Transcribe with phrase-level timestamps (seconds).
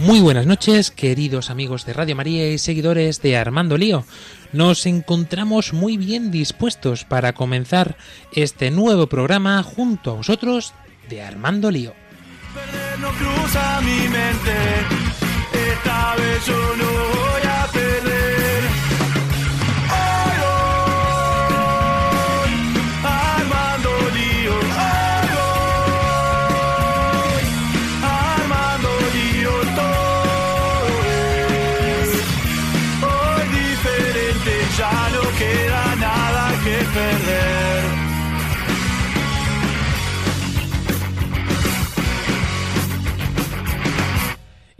[0.00, 4.06] Muy buenas noches, queridos amigos de Radio María y seguidores de Armando Lío.
[4.50, 7.98] Nos encontramos muy bien dispuestos para comenzar
[8.32, 10.72] este nuevo programa junto a vosotros
[11.10, 11.92] de Armando Lío.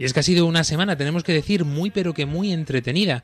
[0.01, 3.21] Y es que ha sido una semana, tenemos que decir, muy pero que muy entretenida,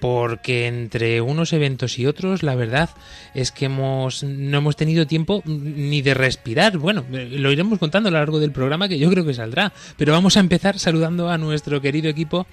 [0.00, 2.90] porque entre unos eventos y otros, la verdad
[3.32, 6.78] es que hemos, no hemos tenido tiempo ni de respirar.
[6.78, 10.14] Bueno, lo iremos contando a lo largo del programa que yo creo que saldrá, pero
[10.14, 12.48] vamos a empezar saludando a nuestro querido equipo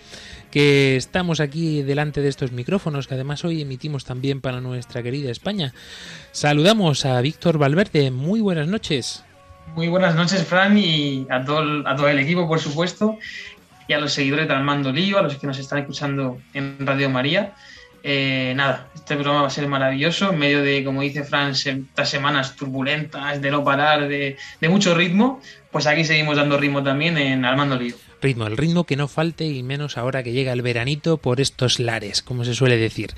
[0.52, 5.32] que estamos aquí delante de estos micrófonos, que además hoy emitimos también para nuestra querida
[5.32, 5.74] España.
[6.32, 9.24] Saludamos a Víctor Valverde, muy buenas noches.
[9.76, 13.18] Muy buenas noches, Fran, y a todo, a todo el equipo, por supuesto,
[13.88, 17.10] y a los seguidores de Armando Lío, a los que nos están escuchando en Radio
[17.10, 17.54] María.
[18.06, 22.10] Eh, nada, este programa va a ser maravilloso, en medio de, como dice Fran, estas
[22.10, 27.18] semanas turbulentas, de no parar, de, de mucho ritmo, pues aquí seguimos dando ritmo también
[27.18, 27.96] en Armando Lío.
[28.22, 31.80] Ritmo, el ritmo que no falte y menos ahora que llega el veranito por estos
[31.80, 33.14] lares, como se suele decir.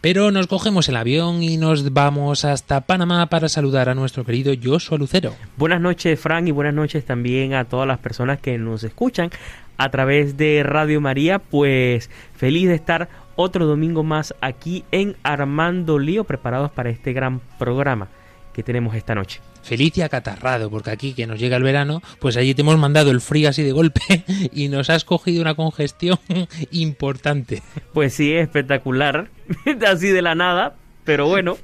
[0.00, 4.52] Pero nos cogemos el avión y nos vamos hasta Panamá para saludar a nuestro querido
[4.62, 5.34] Joshua Lucero.
[5.56, 9.30] Buenas noches, Frank, y buenas noches también a todas las personas que nos escuchan
[9.78, 11.38] a través de Radio María.
[11.38, 17.40] Pues feliz de estar otro domingo más aquí en Armando Lío, preparados para este gran
[17.58, 18.08] programa
[18.52, 22.36] que tenemos esta noche feliz y acatarrado, porque aquí que nos llega el verano, pues
[22.36, 26.18] allí te hemos mandado el frío así de golpe y nos has cogido una congestión
[26.70, 27.62] importante.
[27.92, 29.28] Pues sí, espectacular,
[29.86, 31.56] así de la nada, pero bueno.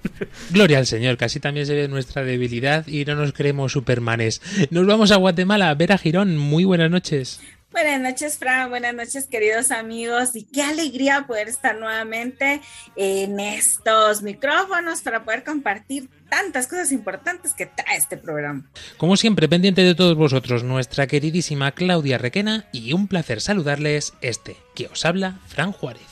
[0.51, 4.41] Gloria al Señor, así también se ve nuestra debilidad y no nos creemos supermanes.
[4.71, 6.37] Nos vamos a Guatemala, a ver a Girón.
[6.37, 7.41] Muy buenas noches.
[7.71, 8.71] Buenas noches, Fran.
[8.71, 10.35] Buenas noches, queridos amigos.
[10.35, 12.63] Y qué alegría poder estar nuevamente
[12.97, 18.65] en estos micrófonos para poder compartir tantas cosas importantes que trae este programa.
[18.97, 24.57] Como siempre, pendiente de todos vosotros, nuestra queridísima Claudia Requena y un placer saludarles este
[24.75, 26.03] que os habla, Fran Juárez.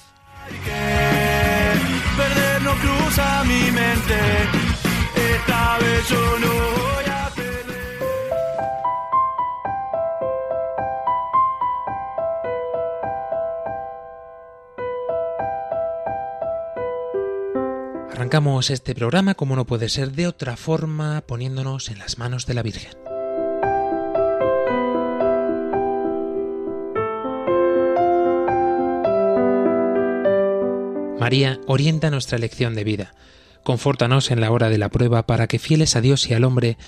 [2.16, 4.18] Perder no cruza mi mente.
[5.34, 6.95] Esta vez yo no
[18.16, 22.54] Arrancamos este programa como no puede ser de otra forma poniéndonos en las manos de
[22.54, 22.92] la Virgen.
[31.20, 33.12] María orienta nuestra elección de vida.
[33.62, 36.78] Confórtanos en la hora de la prueba para que fieles a Dios y al hombre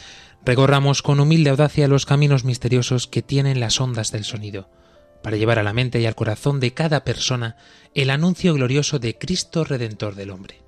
[0.47, 4.71] recorramos con humilde audacia los caminos misteriosos que tienen las ondas del sonido,
[5.23, 7.59] para llevar a la mente y al corazón de cada persona
[7.95, 10.68] el anuncio glorioso de Cristo Redentor del hombre.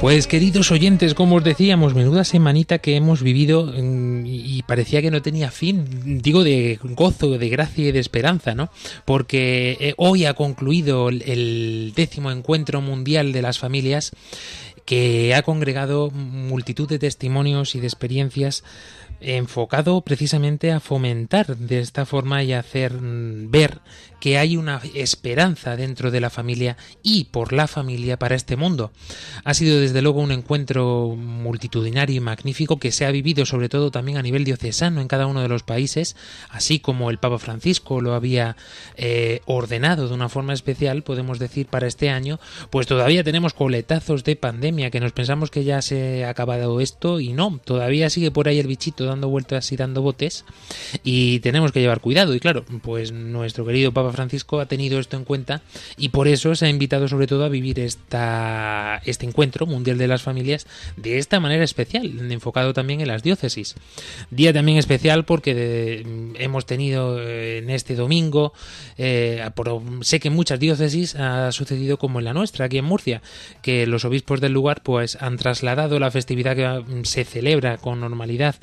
[0.00, 5.10] Pues queridos oyentes, como os decíamos, menuda semanita que hemos vivido mm, y parecía que
[5.12, 8.70] no tenía fin, digo de gozo, de gracia y de esperanza, ¿no?
[9.04, 14.10] Porque eh, hoy ha concluido el- décimo encuentro mundial de las familias
[14.84, 18.64] que ha congregado multitud de testimonios y de experiencias
[19.20, 23.78] enfocado precisamente a fomentar de esta forma y hacer mm, ver
[24.22, 28.92] que hay una esperanza dentro de la familia y por la familia para este mundo.
[29.42, 33.90] Ha sido desde luego un encuentro multitudinario y magnífico que se ha vivido sobre todo
[33.90, 36.14] también a nivel diocesano en cada uno de los países,
[36.50, 38.54] así como el Papa Francisco lo había
[38.96, 42.38] eh, ordenado de una forma especial, podemos decir, para este año,
[42.70, 47.18] pues todavía tenemos coletazos de pandemia que nos pensamos que ya se ha acabado esto
[47.18, 50.44] y no, todavía sigue por ahí el bichito dando vueltas y dando botes
[51.02, 55.16] y tenemos que llevar cuidado y claro, pues nuestro querido Papa Francisco ha tenido esto
[55.16, 55.62] en cuenta
[55.96, 60.08] y por eso se ha invitado sobre todo a vivir esta, este encuentro mundial de
[60.08, 60.66] las familias
[60.96, 63.74] de esta manera especial, enfocado también en las diócesis.
[64.30, 66.04] Día también especial porque
[66.38, 68.52] hemos tenido eh, en este domingo,
[68.98, 69.44] eh,
[70.02, 73.22] sé que en muchas diócesis ha sucedido como en la nuestra, aquí en Murcia,
[73.62, 78.56] que los obispos del lugar pues han trasladado la festividad que se celebra con normalidad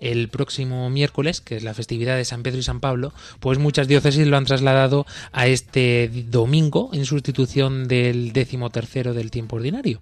[0.00, 3.86] el próximo miércoles, que es la festividad de San Pedro y San Pablo, pues muchas
[3.86, 4.89] diócesis lo han trasladado
[5.32, 10.00] a este domingo en sustitución del décimo tercero del tiempo ordinario.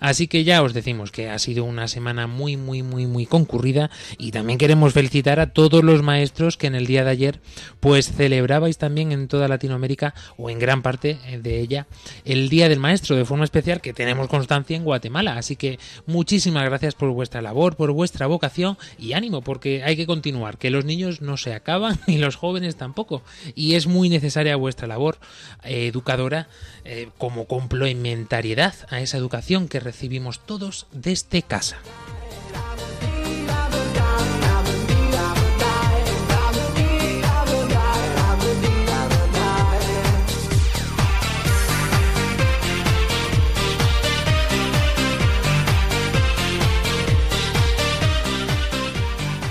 [0.00, 3.90] Así que ya os decimos que ha sido una semana muy, muy, muy, muy concurrida
[4.18, 7.40] y también queremos felicitar a todos los maestros que en el día de ayer
[7.80, 11.86] pues celebrabais también en toda Latinoamérica o en gran parte de ella
[12.24, 15.36] el Día del Maestro de forma especial que tenemos constancia en Guatemala.
[15.36, 20.06] Así que muchísimas gracias por vuestra labor, por vuestra vocación y ánimo porque hay que
[20.06, 23.22] continuar, que los niños no se acaban ni los jóvenes tampoco
[23.54, 25.18] y es muy necesaria vuestra labor
[25.62, 26.48] eh, educadora
[26.84, 31.76] eh, como complementariedad a esa educación que recibimos todos desde casa.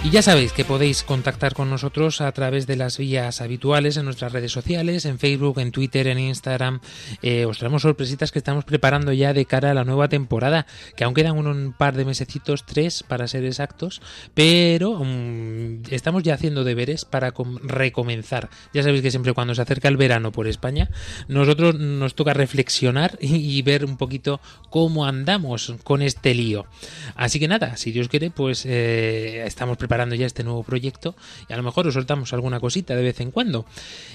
[0.06, 4.06] Y ya sabéis que podéis contactar con nosotros a través de las vías habituales en
[4.06, 6.80] nuestras redes sociales, en Facebook, en Twitter, en Instagram.
[7.24, 11.06] Eh, os traemos sorpresitas que estamos preparando ya de cara a la nueva temporada, que
[11.06, 14.00] aún quedan un, par de mesecitos, tres para ser exactos,
[14.36, 18.52] pero mm, estamos ya haciendo deberes para recomenzar.
[18.76, 20.92] Ya sabéis que siempre cuando se acerca el verano por España,
[21.28, 26.68] nosotros nos toca reflexionar y, ver un poquito cómo andamos con este lío.
[27.16, 29.80] Así que nada, si Dios quiere, pues eh, estamos
[30.14, 31.16] ya este nuevo proyecto
[31.50, 33.66] y a lo mejor os soltamos alguna cosita de vez en cuando.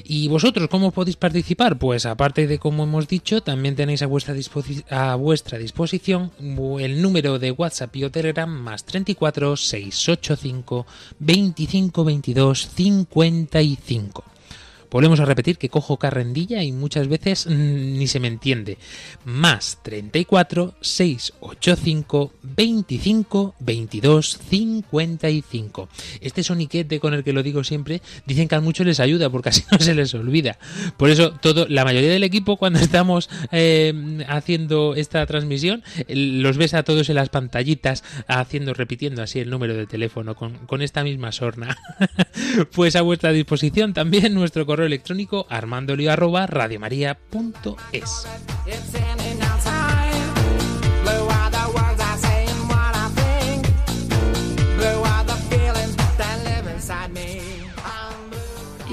[0.04, 1.78] ¿Y vosotros cómo podéis participar?
[1.78, 4.34] Pues aparte de como hemos dicho, también tenéis a vuestra,
[4.90, 6.30] a vuestra disposición
[6.78, 10.86] el número de WhatsApp y o Telegram más 34 685
[11.18, 14.24] 25 22 55.
[14.90, 18.78] Volvemos a repetir que cojo carrendilla y muchas veces mm, ni se me entiende.
[19.24, 25.88] Más 34 685 25 22 55.
[26.20, 29.50] Este soniquete con el que lo digo siempre, dicen que a muchos les ayuda porque
[29.50, 30.58] así no se les olvida.
[30.96, 36.74] Por eso todo, la mayoría del equipo cuando estamos eh, haciendo esta transmisión, los ves
[36.74, 41.04] a todos en las pantallitas haciendo, repitiendo así el número de teléfono con, con esta
[41.04, 41.76] misma sorna.
[42.72, 46.10] pues a vuestra disposición también nuestro correo electrónico armandolio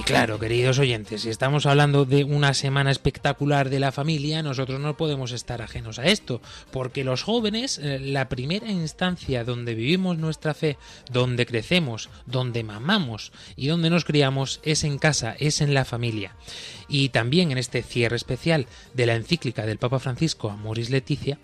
[0.08, 4.96] claro, queridos oyentes, si estamos hablando de una semana espectacular de la familia, nosotros no
[4.96, 10.54] podemos estar ajenos a esto, porque los jóvenes, eh, la primera instancia donde vivimos nuestra
[10.54, 10.78] fe,
[11.12, 16.36] donde crecemos, donde mamamos y donde nos criamos, es en casa, es en la familia.
[16.88, 21.38] Y también en este cierre especial de la encíclica del Papa Francisco Amoris Leticia,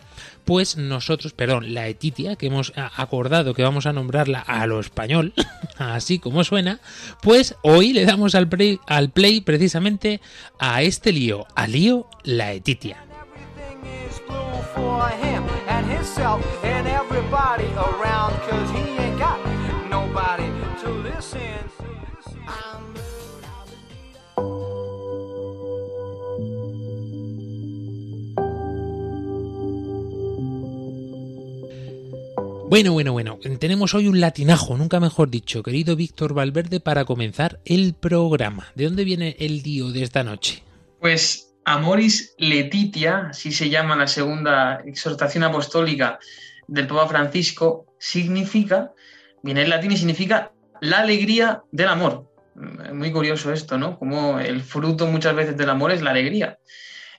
[0.45, 5.33] pues nosotros, perdón, la Etitia, que hemos acordado que vamos a nombrarla a lo español,
[5.77, 6.79] así como suena,
[7.21, 8.47] pues hoy le damos al
[8.87, 10.21] al play precisamente
[10.59, 12.97] a este lío, a lío la etitia.
[32.73, 37.59] Bueno, bueno, bueno, tenemos hoy un latinajo, nunca mejor dicho, querido Víctor Valverde, para comenzar
[37.65, 38.71] el programa.
[38.73, 40.63] ¿De dónde viene el lío de esta noche?
[40.99, 46.17] Pues Amoris Letitia, así se llama la segunda exhortación apostólica
[46.67, 48.91] del Papa Francisco, significa,
[49.43, 50.51] viene en latín y significa
[50.81, 52.27] la alegría del amor.
[52.91, 53.99] Muy curioso esto, ¿no?
[53.99, 56.57] Como el fruto muchas veces del amor es la alegría.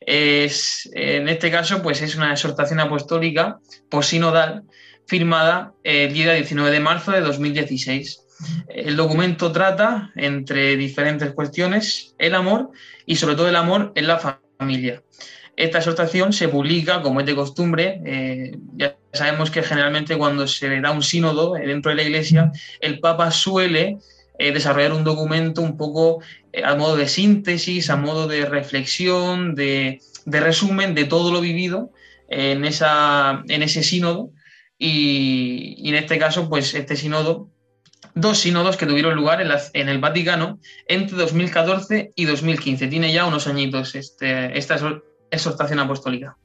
[0.01, 4.65] Es, en este caso, pues es una exhortación apostólica posinodal
[5.07, 8.25] firmada el día 19 de marzo de 2016.
[8.69, 12.71] El documento trata, entre diferentes cuestiones, el amor
[13.07, 14.19] y sobre todo el amor en la
[14.59, 15.03] familia.
[15.57, 20.81] Esta exhortación se publica, como es de costumbre, eh, ya sabemos que generalmente cuando se
[20.81, 23.99] da un sínodo eh, dentro de la Iglesia, el Papa suele
[24.39, 26.21] eh, desarrollar un documento un poco
[26.65, 31.93] a modo de síntesis, a modo de reflexión, de, resumen de todo lo vivido
[32.29, 34.31] en, esa, en ese sínodo.
[34.87, 37.49] Y, en este caso, pues este sínodo,
[38.15, 42.89] dos sínodos que tuvieron lugar en, en, el Vaticano entre 2014 y 2015.
[42.89, 44.77] Tiene ya unos añitos este, esta
[45.31, 46.37] exhortación apostólica.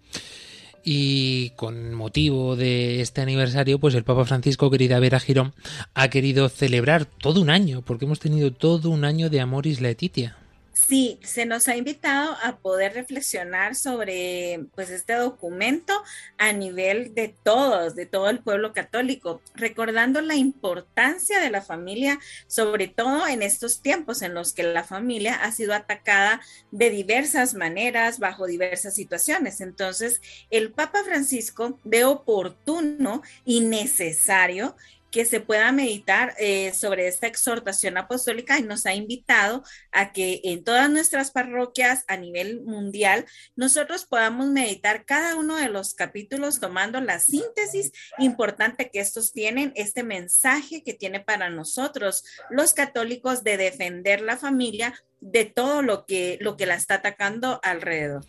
[0.86, 5.54] Y con motivo de este aniversario, pues el Papa Francisco, querida Vera Girón,
[5.94, 10.38] ha querido celebrar todo un año, porque hemos tenido todo un año de Amoris Laetitia.
[10.72, 15.94] Sí, se nos ha invitado a poder reflexionar sobre pues este documento
[16.38, 22.20] a nivel de todos, de todo el pueblo católico, recordando la importancia de la familia,
[22.48, 26.40] sobre todo en estos tiempos en los que la familia ha sido atacada
[26.72, 29.62] de diversas maneras, bajo diversas situaciones.
[29.62, 34.76] Entonces, el Papa Francisco ve oportuno y necesario
[35.12, 40.42] que se pueda meditar eh, sobre esta exhortación apostólica y nos ha invitado a que
[40.44, 43.26] en todas nuestras parroquias a nivel mundial
[43.56, 49.72] nosotros podamos meditar cada uno de los capítulos tomando la síntesis importante que estos tienen,
[49.76, 56.06] este mensaje que tiene para nosotros los católicos de defender la familia de todo lo
[56.06, 58.26] que, lo que la está atacando alrededor.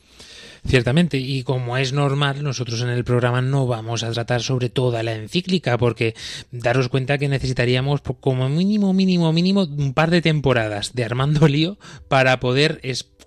[0.67, 5.03] Ciertamente, y como es normal, nosotros en el programa no vamos a tratar sobre toda
[5.03, 6.15] la encíclica, porque
[6.51, 11.79] daros cuenta que necesitaríamos como mínimo, mínimo, mínimo un par de temporadas de Armando Lío
[12.09, 12.79] para poder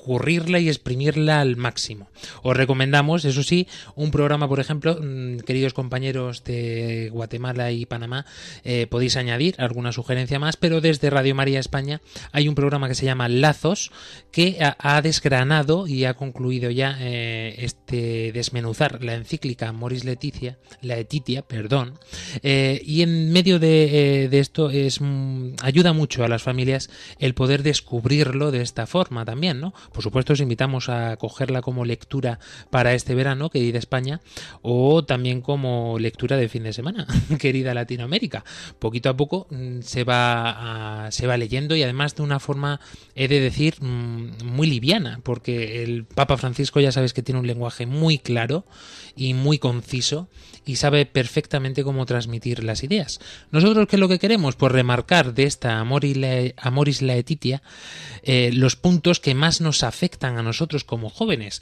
[0.03, 2.09] escurrirla y exprimirla al máximo.
[2.41, 8.25] Os recomendamos, eso sí, un programa, por ejemplo, mm, queridos compañeros de Guatemala y Panamá,
[8.65, 12.01] eh, podéis añadir alguna sugerencia más, pero desde Radio María España
[12.33, 13.91] hay un programa que se llama Lazos,
[14.33, 20.97] que ha, desgranado y ha concluido ya eh, este desmenuzar la encíclica Moris Leticia, la
[20.97, 21.93] Etitia, perdón,
[22.41, 27.63] eh, y en medio de, esto es mm, ayuda mucho a las familias el poder
[27.63, 29.73] descubrirlo de esta forma también, ¿no?
[29.93, 34.21] Por supuesto, os invitamos a cogerla como lectura para este verano, querida España,
[34.61, 37.07] o también como lectura de fin de semana,
[37.39, 38.43] querida Latinoamérica.
[38.79, 42.79] Poquito a poco mm, se va, se va leyendo y además de una forma,
[43.15, 47.47] he de decir, mm, muy liviana, porque el Papa Francisco ya sabes que tiene un
[47.47, 48.65] lenguaje muy claro
[49.15, 50.27] y muy conciso
[50.65, 53.19] y sabe perfectamente cómo transmitir las ideas.
[53.51, 54.55] Nosotros, ¿qué es lo que queremos?
[54.55, 57.61] Pues remarcar de esta Amoris Laetitia
[58.23, 61.61] eh, los puntos que más nos afectan a nosotros como jóvenes.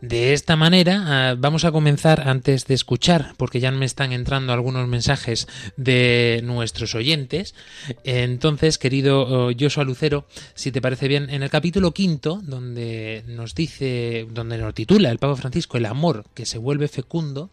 [0.00, 4.52] De esta manera, ah, vamos a comenzar antes de escuchar, porque ya me están entrando
[4.52, 7.54] algunos mensajes de nuestros oyentes.
[8.04, 13.54] Entonces, querido oh, Joshua Lucero, si te parece bien, en el capítulo quinto, donde nos
[13.54, 17.50] dice, donde nos titula el Papa Francisco el amor que se vuelve fecundo,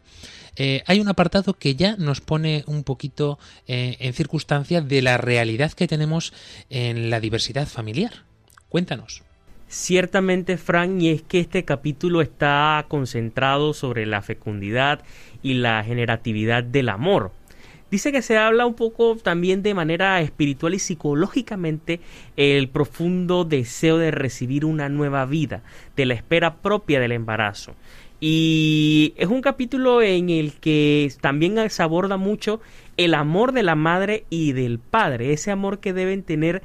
[0.56, 5.18] eh, hay un apartado que ya nos pone un poquito eh, en circunstancia de la
[5.18, 6.34] realidad que tenemos
[6.70, 8.26] en la diversidad familiar.
[8.70, 9.24] Cuéntanos.
[9.72, 15.02] Ciertamente, Frank, y es que este capítulo está concentrado sobre la fecundidad
[15.42, 17.32] y la generatividad del amor.
[17.90, 22.02] Dice que se habla un poco también de manera espiritual y psicológicamente
[22.36, 25.64] el profundo deseo de recibir una nueva vida,
[25.96, 27.74] de la espera propia del embarazo.
[28.20, 32.60] Y es un capítulo en el que también se aborda mucho
[32.98, 36.62] el amor de la madre y del padre, ese amor que deben tener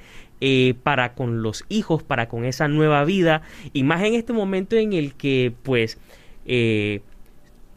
[0.48, 4.76] eh, para con los hijos, para con esa nueva vida, y más en este momento
[4.76, 5.98] en el que pues
[6.44, 7.00] eh,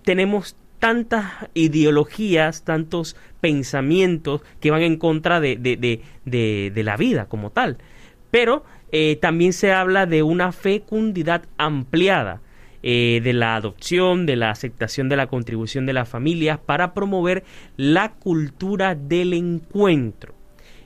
[0.04, 7.50] tenemos tantas ideologías, tantos pensamientos que van en contra de, de, de, la vida como
[7.50, 7.80] tal.
[8.30, 12.42] Pero eh, también se habla de una fecundidad ampliada,
[12.84, 17.44] de la adopción, de la aceptación de la contribución de las familias para promover
[17.78, 20.36] la cultura del encuentro.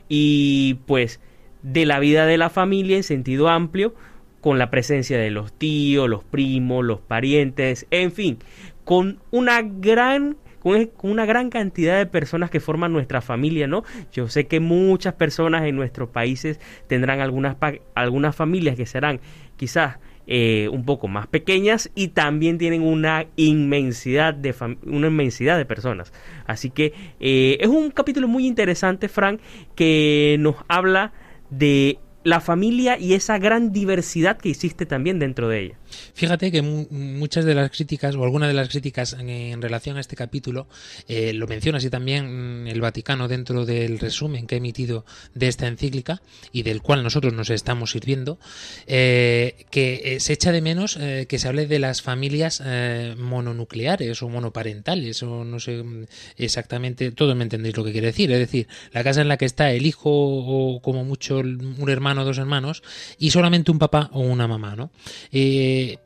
[0.07, 1.19] Y pues
[1.63, 3.95] de la vida de la familia en sentido amplio,
[4.41, 8.37] con la presencia de los tíos, los primos, los parientes, en fin,
[8.83, 13.83] con una gran con una gran cantidad de personas que forman nuestra familia, ¿no?
[14.13, 17.57] Yo sé que muchas personas en nuestros países tendrán algunas,
[17.95, 19.19] algunas familias que serán
[19.57, 24.55] quizás eh, un poco más pequeñas y también tienen una inmensidad de
[24.85, 26.13] una inmensidad de personas.
[26.45, 29.41] Así que eh, es un capítulo muy interesante, Frank,
[29.75, 31.11] que nos habla
[31.57, 35.79] de la familia y esa gran diversidad que existe también dentro de ella.
[36.13, 40.15] Fíjate que muchas de las críticas o algunas de las críticas en, relación a este
[40.15, 40.67] capítulo
[41.07, 45.47] eh, lo menciona así también mm, el Vaticano dentro del resumen que ha emitido de
[45.47, 46.21] esta encíclica
[46.51, 48.39] y del cual nosotros nos estamos sirviendo,
[48.87, 50.97] eh, que eh, se echa de menos
[51.27, 52.61] que se hable de las familias
[53.17, 56.05] mononucleares o monoparentales o no sé mm,
[56.37, 59.45] exactamente, todos me entendéis lo que quiere decir, es decir, la casa en la que
[59.45, 62.83] está el hijo o como mucho un hermano o dos hermanos
[63.17, 64.91] y solamente un papá o una mamá, ¿no?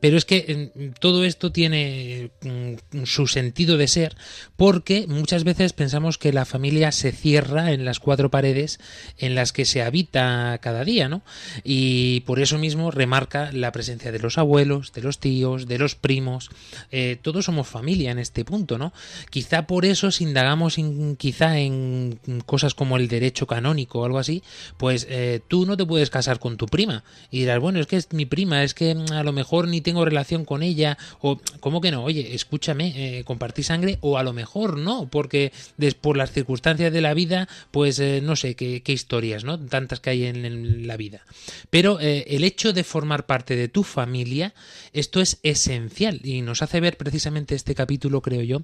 [0.00, 0.70] Pero es que
[1.00, 4.16] todo esto tiene mm, su sentido de ser
[4.56, 8.78] porque muchas veces pensamos que la familia se cierra en las cuatro paredes
[9.18, 11.22] en las que se habita cada día, ¿no?
[11.64, 15.94] Y por eso mismo remarca la presencia de los abuelos, de los tíos, de los
[15.94, 16.50] primos.
[16.90, 18.92] Eh, todos somos familia en este punto, ¿no?
[19.30, 20.76] Quizá por eso si indagamos
[21.18, 24.42] quizá en cosas como el derecho canónico o algo así,
[24.76, 27.96] pues eh, tú no te puedes casar con tu prima y dirás, bueno, es que
[27.96, 31.40] es mi prima, es que mm, a lo mejor ni tengo relación con ella, o
[31.60, 32.04] ¿cómo que no?
[32.04, 35.52] Oye, escúchame, eh, compartí sangre, o a lo mejor no, porque
[36.00, 39.58] por las circunstancias de la vida, pues eh, no sé qué, historias, ¿no?
[39.58, 41.24] Tantas que hay en, la vida.
[41.70, 44.54] Pero eh, el hecho de formar parte de tu familia,
[44.92, 48.62] esto es esencial y nos hace ver precisamente este capítulo, creo yo,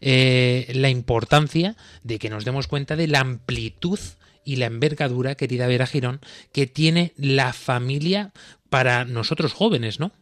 [0.00, 3.98] la importancia de que nos demos cuenta de la amplitud
[4.44, 6.20] y la envergadura, querida Vera Girón,
[6.52, 8.32] que tiene la familia
[8.68, 10.12] para nosotros jóvenes, ¿no?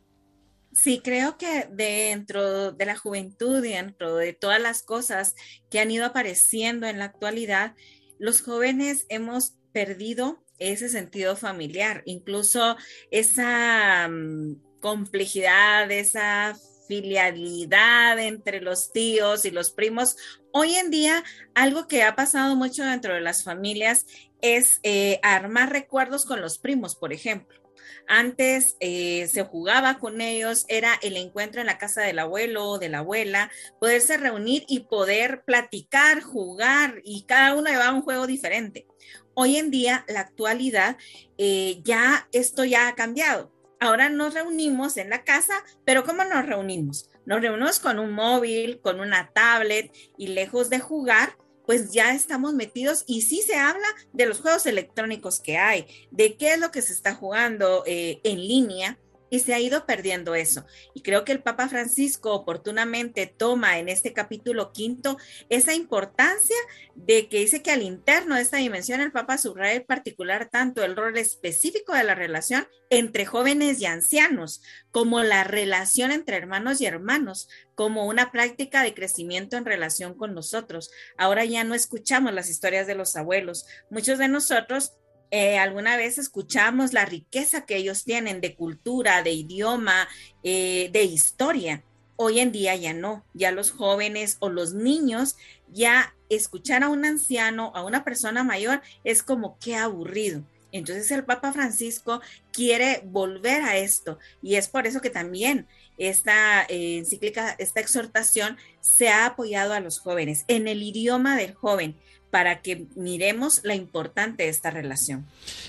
[0.75, 5.35] Sí, creo que dentro de la juventud y dentro de todas las cosas
[5.71, 7.75] que han ido apareciendo en la actualidad,
[8.19, 12.77] los jóvenes hemos perdido ese sentido familiar, incluso
[13.11, 16.57] esa mm, complejidad, esa
[16.89, 20.17] filialidad entre los tíos y los primos.
[20.53, 21.23] Hoy en día,
[21.55, 24.07] algo que ha pasado mucho dentro de las familias
[24.41, 27.62] es eh, armar recuerdos con los primos, por ejemplo.
[28.07, 32.79] Antes eh, se jugaba con ellos, era el encuentro en la casa del abuelo o
[32.79, 38.27] de la abuela, poderse reunir y poder platicar, jugar y cada uno llevaba un juego
[38.27, 38.87] diferente.
[39.35, 40.97] Hoy en día, la actualidad,
[41.39, 43.51] eh, ya esto ya ha cambiado.
[43.81, 47.11] Ahora nos reunimos en la casa, pero ¿cómo nos reunimos?
[47.25, 52.55] Nos reunimos con un móvil, con una tablet y lejos de jugar, pues ya estamos
[52.55, 56.71] metidos y sí se habla de los juegos electrónicos que hay, de qué es lo
[56.71, 58.99] que se está jugando eh, en línea
[59.33, 60.67] y se ha ido perdiendo eso.
[60.93, 65.17] Y creo que el Papa Francisco oportunamente toma en este capítulo quinto
[65.49, 66.57] esa importancia
[66.95, 70.85] de que dice que al interno de esta dimensión el Papa subraya en particular tanto
[70.85, 76.83] el rol específico de la relación entre jóvenes y ancianos, como la relación entre hermanos
[76.83, 80.91] y hermanos, como una práctica de crecimiento en relación con nosotros.
[81.17, 83.65] Ahora ya no escuchamos las historias de los abuelos.
[83.89, 84.93] Muchos de nosotros
[85.33, 90.07] eh, alguna vez escuchamos la riqueza que ellos tienen de cultura, de idioma,
[90.43, 91.83] eh, de historia.
[92.17, 95.37] Hoy en día ya no, ya los jóvenes o los niños
[95.73, 100.43] ya escuchar a un anciano, a una persona mayor, es como que aburrido.
[100.71, 102.21] Entonces el Papa Francisco
[102.53, 105.67] quiere volver a esto y es por eso que también
[105.97, 111.55] esta eh, encíclica, esta exhortación se ha apoyado a los jóvenes en el idioma del
[111.55, 111.97] joven
[112.33, 115.27] para que miremos la importante esta relación.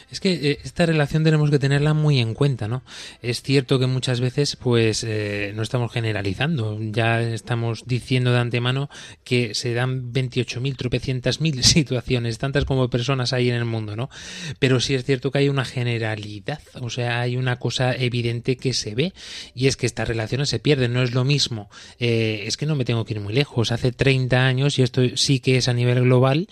[0.10, 2.84] Es que eh, esta relación tenemos que tenerla muy en cuenta, ¿no?
[3.22, 8.90] Es cierto que muchas veces, pues, eh, no estamos generalizando, ya estamos diciendo de antemano
[9.26, 14.10] que se dan 28.000, tropecientas mil situaciones, tantas como personas hay en el mundo, ¿no?
[14.58, 18.72] Pero sí es cierto que hay una generalidad, o sea, hay una cosa evidente que
[18.72, 19.12] se ve,
[19.54, 21.70] y es que estas relaciones se pierden, no es lo mismo.
[22.00, 25.02] Eh, es que no me tengo que ir muy lejos, hace 30 años, y esto
[25.16, 26.48] sí que es a nivel global,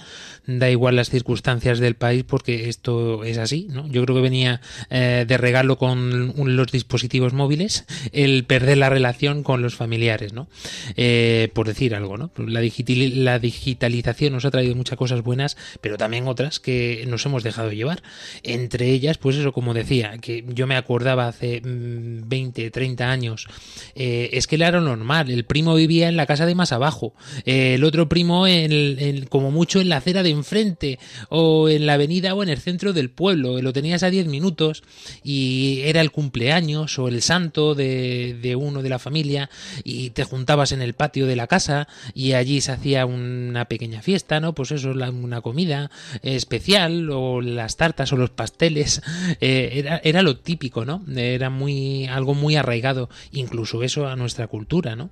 [0.47, 3.87] da igual las circunstancias del país porque esto es así, ¿no?
[3.87, 9.43] Yo creo que venía eh, de regalo con los dispositivos móviles el perder la relación
[9.43, 10.47] con los familiares, ¿no?
[10.95, 12.31] Eh, por decir algo, ¿no?
[12.37, 17.43] La, la digitalización nos ha traído muchas cosas buenas, pero también otras que nos hemos
[17.43, 18.01] dejado llevar.
[18.43, 23.47] Entre ellas, pues eso, como decía, que yo me acordaba hace 20, mm, 30 años,
[23.95, 27.13] eh, es que era normal, el primo vivía en la casa de más abajo,
[27.45, 30.99] el otro primo, en, como mucho, en la acera de enfrente
[31.29, 33.61] o en la avenida o en el centro del pueblo.
[33.61, 34.83] Lo tenías a 10 minutos
[35.23, 39.49] y era el cumpleaños o el santo de, de uno de la familia
[39.83, 44.01] y te juntabas en el patio de la casa y allí se hacía una pequeña
[44.01, 44.53] fiesta, ¿no?
[44.53, 45.91] Pues eso, una comida
[46.23, 49.01] especial o las tartas o los pasteles.
[49.39, 51.03] Eh, era, era lo típico, ¿no?
[51.15, 55.09] Era muy algo muy arraigado, incluso eso a nuestra cultura, ¿no?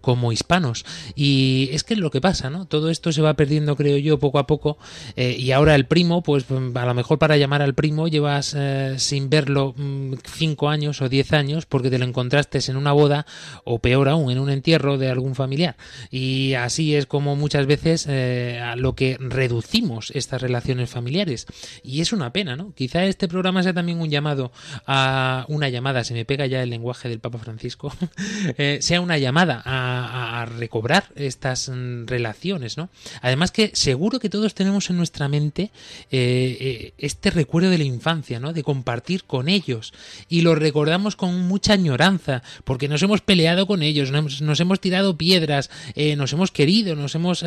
[0.00, 0.84] Como hispanos.
[1.14, 2.66] Y es que lo que pasa, ¿no?
[2.66, 4.78] Todo esto se va perdiendo, creo yo, poco a poco
[5.16, 8.94] eh, y ahora el primo, pues a lo mejor para llamar al primo llevas eh,
[8.98, 13.26] sin verlo mm, cinco años o diez años porque te lo encontraste en una boda
[13.64, 15.76] o peor aún en un entierro de algún familiar
[16.10, 21.46] y así es como muchas veces eh, a lo que reducimos estas relaciones familiares
[21.82, 22.72] y es una pena, ¿no?
[22.74, 24.52] Quizá este programa sea también un llamado
[24.86, 27.92] a una llamada, se me pega ya el lenguaje del Papa Francisco,
[28.80, 32.88] sea una llamada a, a recobrar estas mm, relaciones, ¿no?
[33.22, 35.70] Además que seguro que todos tenemos en nuestra mente
[36.10, 38.54] eh, eh, este recuerdo de la infancia, ¿no?
[38.54, 39.92] De compartir con ellos
[40.30, 45.18] y lo recordamos con mucha añoranza porque nos hemos peleado con ellos, nos, hemos tirado
[45.18, 47.44] piedras, eh, nos hemos querido, nos hemos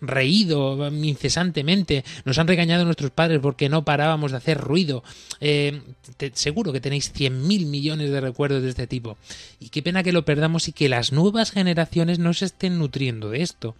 [0.00, 5.02] reído incesantemente, nos han regañado nuestros padres porque no parábamos de hacer ruido.
[6.34, 9.18] seguro que tenéis cien mil millones de recuerdos de este tipo
[9.58, 13.30] y qué pena que lo perdamos y que las nuevas generaciones no se estén nutriendo
[13.30, 13.74] de esto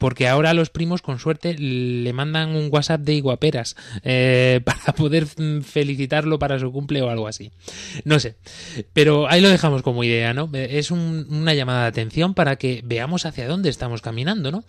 [0.00, 5.26] porque ahora los primos con suerte le mandan un WhatsApp de iguaperas eh, para poder
[5.26, 7.52] felicitarlo para su cumple o algo así.
[8.04, 8.36] No sé,
[8.94, 10.48] pero ahí lo dejamos como idea, ¿no?
[10.54, 14.64] Es una llamada de atención para que veamos hacia dónde estamos caminando, ¿no?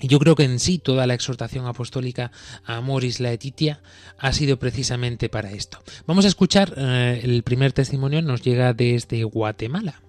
[0.00, 2.32] Yo creo que en sí toda la exhortación apostólica
[2.64, 3.80] a Moris Laetitia
[4.18, 5.78] ha sido precisamente para esto.
[6.06, 10.02] Vamos a escuchar eh, el primer testimonio, nos llega desde Guatemala.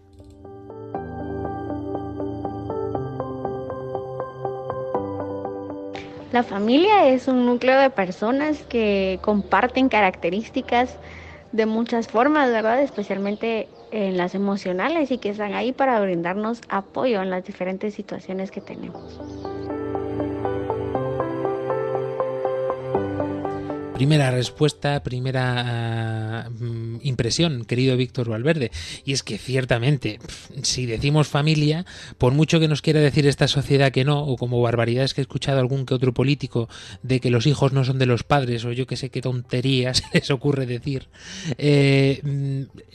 [6.31, 10.99] La familia es un núcleo de personas que comparten características
[11.51, 12.81] de muchas formas, ¿verdad?
[12.83, 18.51] Especialmente en las emocionales y que están ahí para brindarnos apoyo en las diferentes situaciones
[18.51, 19.19] que tenemos.
[23.99, 28.71] Primera respuesta, primera uh, impresión, querido Víctor Valverde,
[29.03, 30.19] y es que ciertamente,
[30.63, 31.85] si decimos familia,
[32.17, 35.23] por mucho que nos quiera decir esta sociedad que no, o como barbaridades que he
[35.23, 36.69] escuchado algún que otro político
[37.03, 40.01] de que los hijos no son de los padres, o yo que sé qué tonterías
[40.13, 41.09] les ocurre decir,
[41.57, 42.21] eh,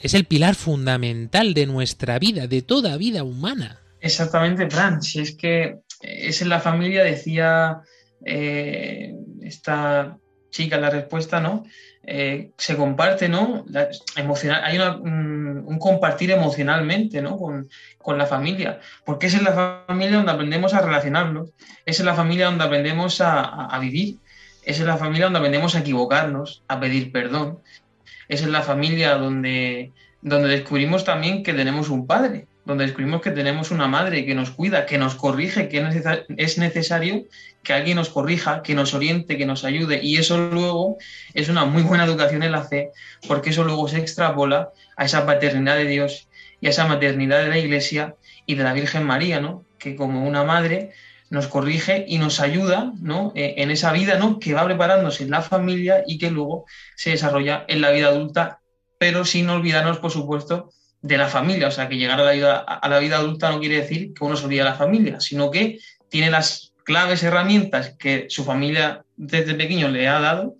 [0.01, 3.79] es el pilar fundamental de nuestra vida, de toda vida humana.
[4.01, 7.81] Exactamente, Fran, si es que es en la familia, decía
[8.25, 9.13] eh,
[9.43, 10.17] esta
[10.55, 11.65] chica la respuesta, ¿no?
[12.07, 13.65] Eh, se comparte, ¿no?
[14.15, 17.37] emocional, hay un, compartir emocionalmente, ¿no?
[17.37, 21.49] Con, la familia, porque es en la familia donde aprendemos a relacionarnos,
[21.85, 24.17] es en la familia donde aprendemos a, vivir,
[24.63, 27.59] es en la familia donde aprendemos a equivocarnos, a pedir perdón,
[28.29, 29.91] es en la familia donde,
[30.21, 34.51] donde descubrimos también que tenemos un padre, donde descubrimos que tenemos una madre que nos
[34.51, 35.83] cuida, que nos corrige, que
[36.37, 37.25] es necesario
[37.65, 39.99] que alguien nos corrija, que nos oriente, que nos ayude.
[40.01, 40.97] Y eso luego
[41.33, 42.91] es una muy buena educación en la fe,
[43.27, 46.29] porque eso luego se extrapola a esa paternidad de Dios
[46.61, 49.65] y a esa maternidad de la Iglesia y de la Virgen María, ¿no?
[49.79, 50.91] que como una madre
[51.29, 53.33] nos corrige y nos ayuda ¿no?
[53.35, 54.39] E, en esa vida ¿no?
[54.39, 58.59] que va preparándose en la familia y que luego se desarrolla en la vida adulta,
[58.99, 61.67] pero sin olvidarnos, por supuesto, de la familia.
[61.67, 64.23] O sea, que llegar a la vida, a la vida adulta no quiere decir que
[64.23, 69.03] uno se olvide de la familia, sino que tiene las claves, herramientas que su familia
[69.17, 70.55] desde pequeño le ha dado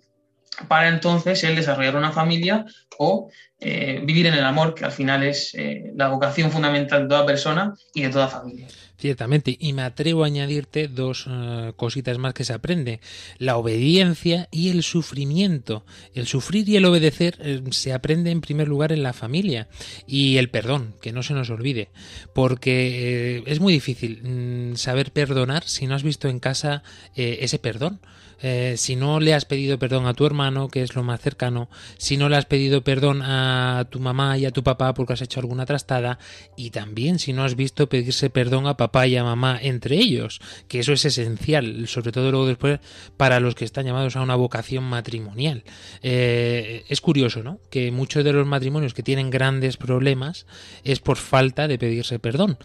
[0.68, 2.64] para entonces él desarrollar una familia
[2.98, 7.08] o eh, vivir en el amor, que al final es eh, la vocación fundamental de
[7.08, 8.66] toda persona y de toda familia.
[8.98, 13.00] Ciertamente, y me atrevo a añadirte dos eh, cositas más que se aprende,
[13.38, 15.84] la obediencia y el sufrimiento.
[16.14, 19.68] El sufrir y el obedecer eh, se aprende en primer lugar en la familia
[20.06, 21.90] y el perdón, que no se nos olvide,
[22.34, 26.82] porque eh, es muy difícil mm, saber perdonar si no has visto en casa
[27.14, 28.00] ese perdón.
[28.42, 31.68] Eh, si no le has pedido perdón a tu hermano, que es lo más cercano,
[31.96, 35.22] si no le has pedido perdón a tu mamá y a tu papá porque has
[35.22, 36.18] hecho alguna trastada,
[36.56, 40.40] y también si no has visto pedirse perdón a papá y a mamá entre ellos,
[40.68, 42.80] que eso es esencial, sobre todo luego después
[43.16, 45.64] para los que están llamados a una vocación matrimonial.
[46.02, 47.60] Eh, es curioso, ¿no?
[47.70, 50.46] Que muchos de los matrimonios que tienen grandes problemas
[50.84, 52.58] es por falta de pedirse perdón.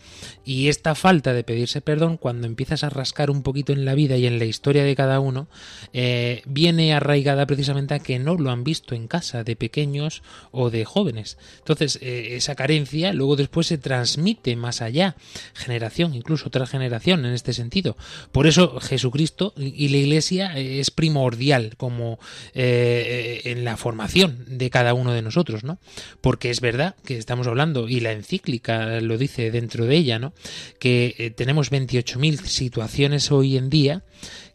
[0.43, 4.17] Y esta falta de pedirse perdón, cuando empiezas a rascar un poquito en la vida
[4.17, 5.47] y en la historia de cada uno,
[5.93, 10.69] eh, viene arraigada precisamente a que no lo han visto en casa de pequeños o
[10.69, 11.37] de jóvenes.
[11.59, 15.15] Entonces, eh, esa carencia luego después se transmite más allá,
[15.53, 17.97] generación, incluso otra generación en este sentido.
[18.31, 22.19] Por eso Jesucristo y la Iglesia es primordial como
[22.53, 25.79] eh, en la formación de cada uno de nosotros, ¿no?
[26.21, 30.33] Porque es verdad que estamos hablando, y la encíclica lo dice dentro de ella, ¿no?
[30.79, 34.03] Que tenemos 28.000 situaciones hoy en día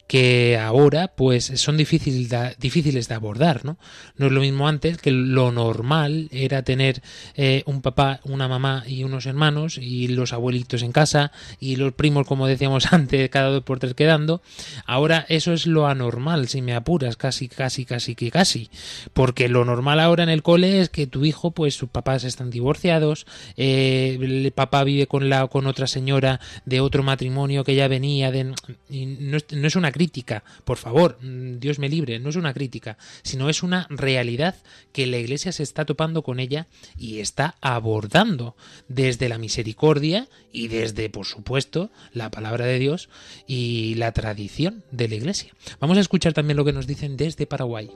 [0.07, 3.77] que ahora pues son difíciles de, difíciles de abordar, ¿no?
[4.15, 7.01] No es lo mismo antes que lo normal era tener
[7.35, 11.93] eh, un papá, una mamá y unos hermanos y los abuelitos en casa y los
[11.93, 14.41] primos, como decíamos antes, cada dos por tres quedando.
[14.85, 18.69] Ahora eso es lo anormal, si me apuras, casi, casi, casi que casi.
[19.13, 22.49] Porque lo normal ahora en el cole es que tu hijo, pues sus papás están
[22.49, 27.87] divorciados, eh, el papá vive con la con otra señora de otro matrimonio que ya
[27.87, 28.53] venía de
[28.89, 32.53] y no, no es una crítica, por favor, mm, Dios me libre, no es una
[32.53, 34.55] crítica, sino es una realidad
[34.93, 38.55] que la Iglesia se está topando con ella y está abordando
[38.87, 43.09] desde la misericordia y desde, por supuesto, la palabra de Dios
[43.47, 45.53] y la tradición de la Iglesia.
[45.79, 47.89] Vamos a escuchar también lo que nos dicen desde Paraguay.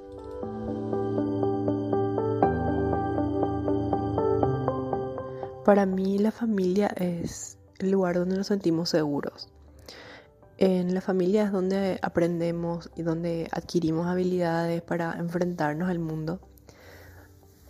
[5.64, 9.48] Para mí la familia es el lugar donde nos sentimos seguros.
[10.62, 16.40] En la familia es donde aprendemos y donde adquirimos habilidades para enfrentarnos al mundo.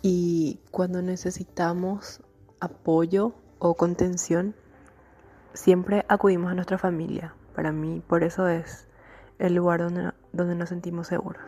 [0.02, 2.20] Y cuando necesitamos
[2.60, 4.54] apoyo o contención,
[5.54, 7.34] siempre acudimos a nuestra familia.
[7.54, 8.86] Para mí, por eso es
[9.38, 11.40] el lugar donde, donde nos sentimos seguros.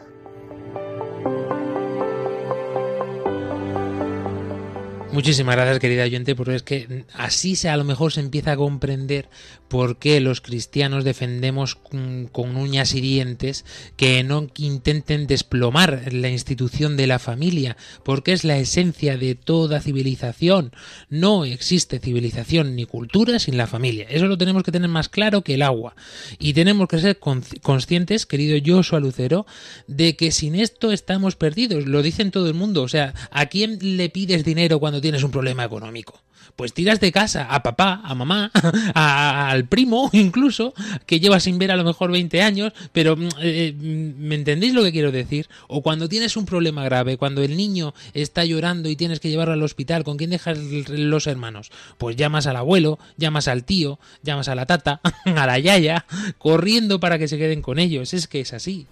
[5.14, 8.57] Muchísimas gracias, querida oyente, porque es que así se, a lo mejor se empieza a
[8.57, 9.28] comprender
[9.74, 13.64] por qué los cristianos defendemos con, uñas y dientes
[13.96, 19.80] que no intenten desplomar la institución de la familia, porque es la esencia de toda
[19.80, 20.70] civilización.
[21.10, 24.06] No existe civilización ni cultura sin la familia.
[24.08, 25.96] Eso lo tenemos que tener más claro que el agua.
[26.38, 29.44] Y tenemos que ser conscientes, querido Joshua Lucero,
[29.88, 31.87] de que sin esto estamos perdidos.
[31.87, 32.84] Lo dicen todo el mundo.
[32.84, 36.22] O sea, ¿a quién le pides dinero cuando tienes un problema económico.
[36.57, 38.50] Pues tiras de casa a papá, a mamá,
[38.94, 40.74] a, al primo incluso,
[41.07, 44.92] que lleva sin ver a lo mejor 20 años, pero eh, ¿me entendéis lo que
[44.92, 45.48] quiero decir?
[45.68, 49.54] O cuando tienes un problema grave, cuando el niño está llorando y tienes que llevarlo
[49.54, 51.70] al hospital, ¿con quién dejas los hermanos?
[51.98, 56.07] Pues llamas al abuelo, llamas al tío, llamas a la tata, a la yaya,
[56.38, 58.14] corriendo para que se queden con ellos.
[58.14, 58.87] Es que es así.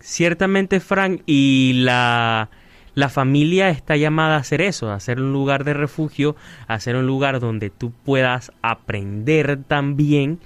[0.00, 2.50] Ciertamente, Frank, y la
[2.94, 6.96] la familia está llamada a ser eso, a ser un lugar de refugio, a ser
[6.96, 10.38] un lugar donde tú puedas aprender también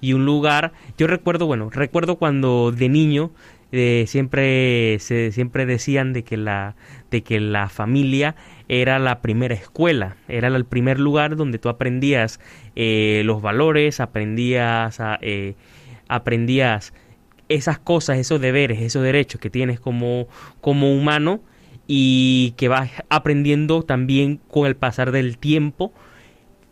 [0.00, 3.32] y un lugar, yo recuerdo, bueno, recuerdo cuando de niño
[3.72, 6.76] eh, siempre se siempre decían de que la
[7.10, 8.36] de que la familia
[8.68, 12.38] era la primera escuela, era el primer lugar donde tú aprendías
[12.76, 15.54] eh, los valores, aprendías a, eh,
[16.08, 16.94] aprendías
[17.48, 20.28] esas cosas, esos deberes, esos derechos que tienes como
[20.60, 21.40] como humano
[21.86, 25.92] y que vas aprendiendo también con el pasar del tiempo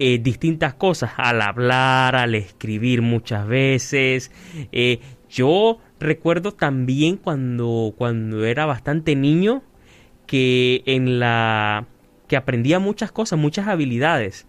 [0.00, 4.32] eh, distintas cosas al hablar, al escribir muchas veces.
[4.72, 4.98] Eh,
[5.30, 9.62] yo recuerdo también cuando, cuando era bastante niño
[10.26, 11.86] que en la
[12.26, 14.48] que aprendía muchas cosas, muchas habilidades.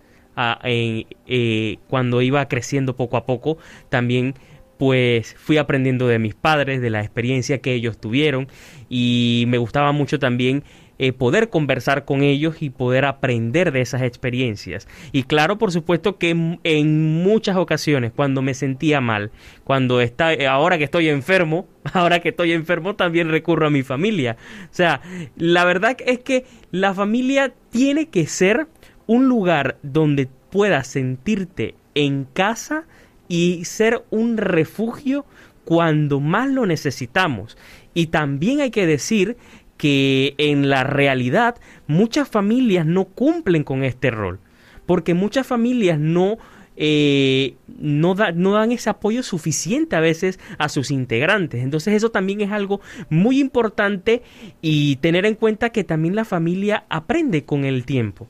[0.64, 3.58] Eh, cuando iba creciendo poco a poco,
[3.90, 4.34] también
[4.78, 8.48] pues fui aprendiendo de mis padres, de la experiencia que ellos tuvieron
[8.90, 10.64] y me gustaba mucho también
[10.98, 14.88] eh, poder conversar con ellos y poder aprender de esas experiencias.
[15.12, 19.32] Y claro, por supuesto que en muchas ocasiones cuando me sentía mal,
[19.66, 23.84] cuando está, eh, ahora que estoy enfermo, ahora que estoy enfermo también recurro a mi
[23.84, 24.38] familia.
[24.72, 25.02] O sea,
[25.36, 28.68] la verdad es que la familia tiene que ser
[29.06, 32.86] un lugar donde puedas sentirte en casa
[33.28, 35.26] y ser un refugio
[35.66, 37.58] cuando más lo necesitamos.
[37.94, 39.38] Y también hay que decir
[39.78, 41.56] que en la realidad
[41.88, 44.40] muchas familias no cumplen con este rol,
[44.86, 46.38] porque muchas familias no,
[46.78, 51.64] eh, no, no, dan ese apoyo suficiente a veces a sus integrantes.
[51.64, 54.22] Entonces eso también es algo muy importante
[54.62, 58.28] y tener en cuenta que también la familia aprende con el tiempo.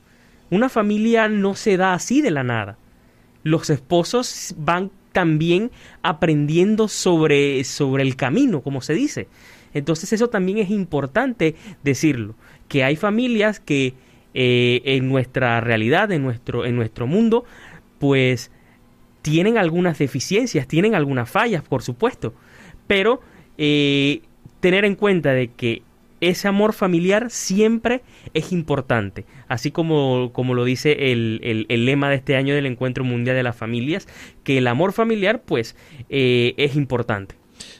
[0.49, 2.77] Una familia no se da así de la nada.
[3.45, 5.69] Los esposos van también
[6.01, 9.27] aprendiendo sobre, sobre el camino, como se dice.
[9.75, 11.53] Entonces eso también es importante
[11.83, 12.33] decirlo,
[12.67, 13.93] que hay familias que
[14.33, 17.45] eh, en nuestra realidad, en nuestro, en nuestro mundo,
[17.99, 18.49] pues
[19.21, 22.33] tienen algunas deficiencias, tienen algunas fallas, por supuesto,
[22.87, 23.21] pero
[23.59, 24.23] eh,
[24.59, 25.83] tener en cuenta de que
[26.29, 28.01] ese amor familiar siempre
[28.33, 33.03] es importante, así como, como lo dice el, el, lema de este año del Encuentro
[33.03, 34.07] Mundial de las Familias,
[34.43, 35.75] que el amor familiar pues
[36.09, 37.35] eh, es importante.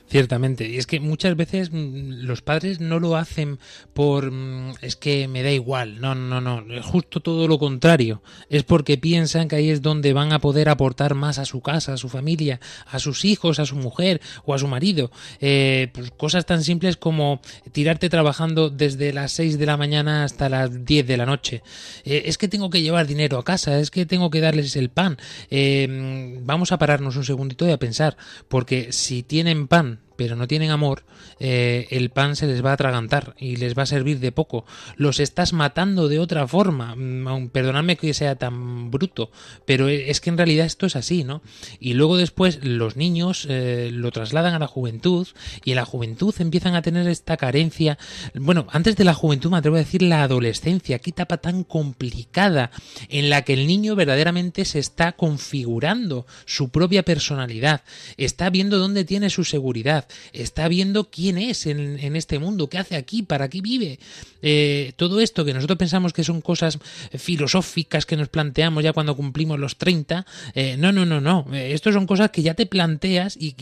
[0.08, 0.70] Ciertamente.
[0.70, 3.58] Y es que muchas veces mm, los padres no lo hacen
[3.94, 6.00] por mm, es que me da igual.
[6.00, 6.64] No, no, no.
[6.74, 8.22] Es justo todo lo contrario.
[8.50, 11.94] Es porque piensan que ahí es donde van a poder aportar más a su casa,
[11.94, 15.12] a su familia, a sus hijos, a su mujer o a su marido.
[15.42, 17.42] Eh, pues cosas tan simples como
[17.72, 21.64] tirarte trabajando desde las 6 de la mañana hasta las 10 de la noche.
[22.04, 24.90] Eh, es que tengo que llevar dinero a casa, es que tengo que darles el
[24.90, 25.18] pan.
[25.50, 30.36] Eh, mm, vamos a pararnos un segundito y a pensar, porque si tienen pan pero
[30.36, 31.04] no tienen amor,
[31.40, 34.66] eh, el pan se les va a atragantar y les va a servir de poco.
[34.96, 36.96] Los estás matando de otra forma.
[36.96, 39.32] Mm, perdonadme que sea tan bruto,
[39.66, 41.42] pero e, es que en realidad esto es así, ¿no?
[41.80, 45.28] Y luego después los niños eh, lo trasladan a la juventud
[45.64, 47.98] y en la juventud empiezan a tener esta carencia.
[48.34, 52.72] Bueno, antes de la juventud me atrevo a decir la adolescencia, qué etapa tan complicada
[53.10, 57.82] en la que el niño verdaderamente se está configurando su propia personalidad,
[58.18, 62.96] está viendo dónde tiene su seguridad está viendo quién es en, este mundo, qué hace
[62.96, 64.00] aquí, para qué vive.
[64.42, 66.80] Eh, todo esto que nosotros pensamos que son cosas
[67.18, 71.48] filosóficas que nos planteamos ya cuando cumplimos los 30, eh, no, no, no, no.
[71.54, 73.54] Eh, esto son cosas que ya te planteas y,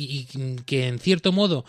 [0.66, 1.66] que en cierto modo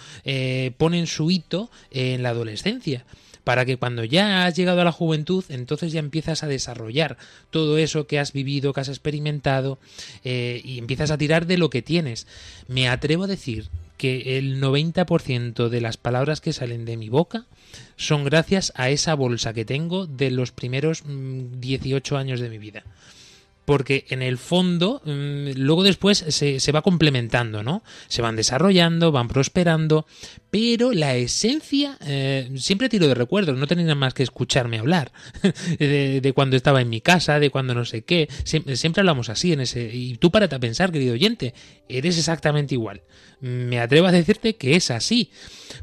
[0.79, 3.05] ponen su hito en la adolescencia
[3.45, 7.19] para que cuando ya has llegado a la juventud, entonces ya empiezas a desarrollar
[7.51, 9.79] todo eso que has vivido, que has experimentado,
[10.25, 12.27] y empiezas a tirar de lo que tienes.
[12.69, 17.47] Me atrevo a decir que el 90% de las palabras que salen de mi boca
[17.97, 22.59] son gracias a esa bolsa que tengo de los primeros 18 mm, años de mi
[22.59, 22.85] vida
[23.65, 27.83] porque en el fondo mm, luego después se, se, va complementando, ¿no?
[28.09, 30.07] Se van desarrollando, van prosperando,
[30.55, 35.11] pero la esencia, eh, siempre tiro de recuerdos, no tenéis más que escucharme hablar
[35.81, 39.63] de, cuando estaba en mi casa, de cuando no sé qué, siempre, hablamos así en
[39.63, 41.55] ese, y tú párate a pensar, querido oyente,
[41.89, 43.03] eres exactamente igual.
[43.41, 45.33] Me atrevo a decirte que es así,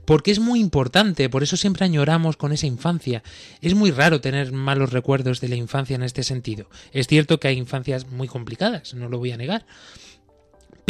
[0.05, 3.23] porque es muy importante, por eso siempre añoramos con esa infancia.
[3.59, 6.69] Es muy raro tener malos recuerdos de la infancia en este sentido.
[6.93, 9.65] Es cierto que hay infancias muy complicadas, no lo voy a negar.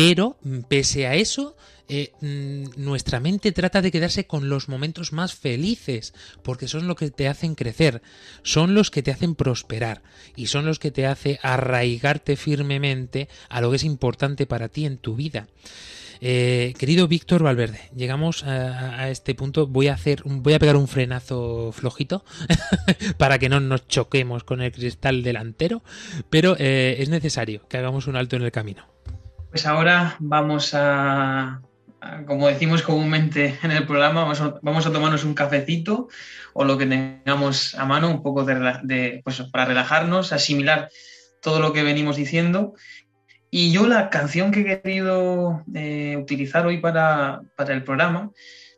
[0.04, 0.36] Pero,
[0.68, 1.56] pese a eso,
[1.88, 6.96] eh, mm, nuestra mente trata de quedarse con los momentos más felices, porque son los
[6.96, 8.02] que te hacen crecer,
[8.42, 10.02] son los que te hacen prosperar
[10.36, 14.88] y son los que te hacen arraigarte firmemente a lo que es importante para ti
[14.88, 15.48] en tu vida.
[16.20, 19.68] Eh, querido Víctor Valverde, llegamos a, este punto.
[19.68, 22.26] Voy a hacer, voy a pegar un frenazo flojito
[23.20, 25.84] para que no nos choquemos con el cristal delantero,
[26.32, 28.91] pero eh, es necesario que hagamos un alto en el camino.
[29.52, 31.62] Pues ahora vamos a,
[32.26, 36.08] como decimos comúnmente en el programa, vamos a, tomarnos un cafecito
[36.54, 40.90] o lo que tengamos a mano, un poco de, pues, para relajarnos, asimilar
[41.42, 42.76] todo lo que venimos diciendo.
[43.50, 48.32] Y yo la canción que he querido eh, utilizar hoy para, para, el programa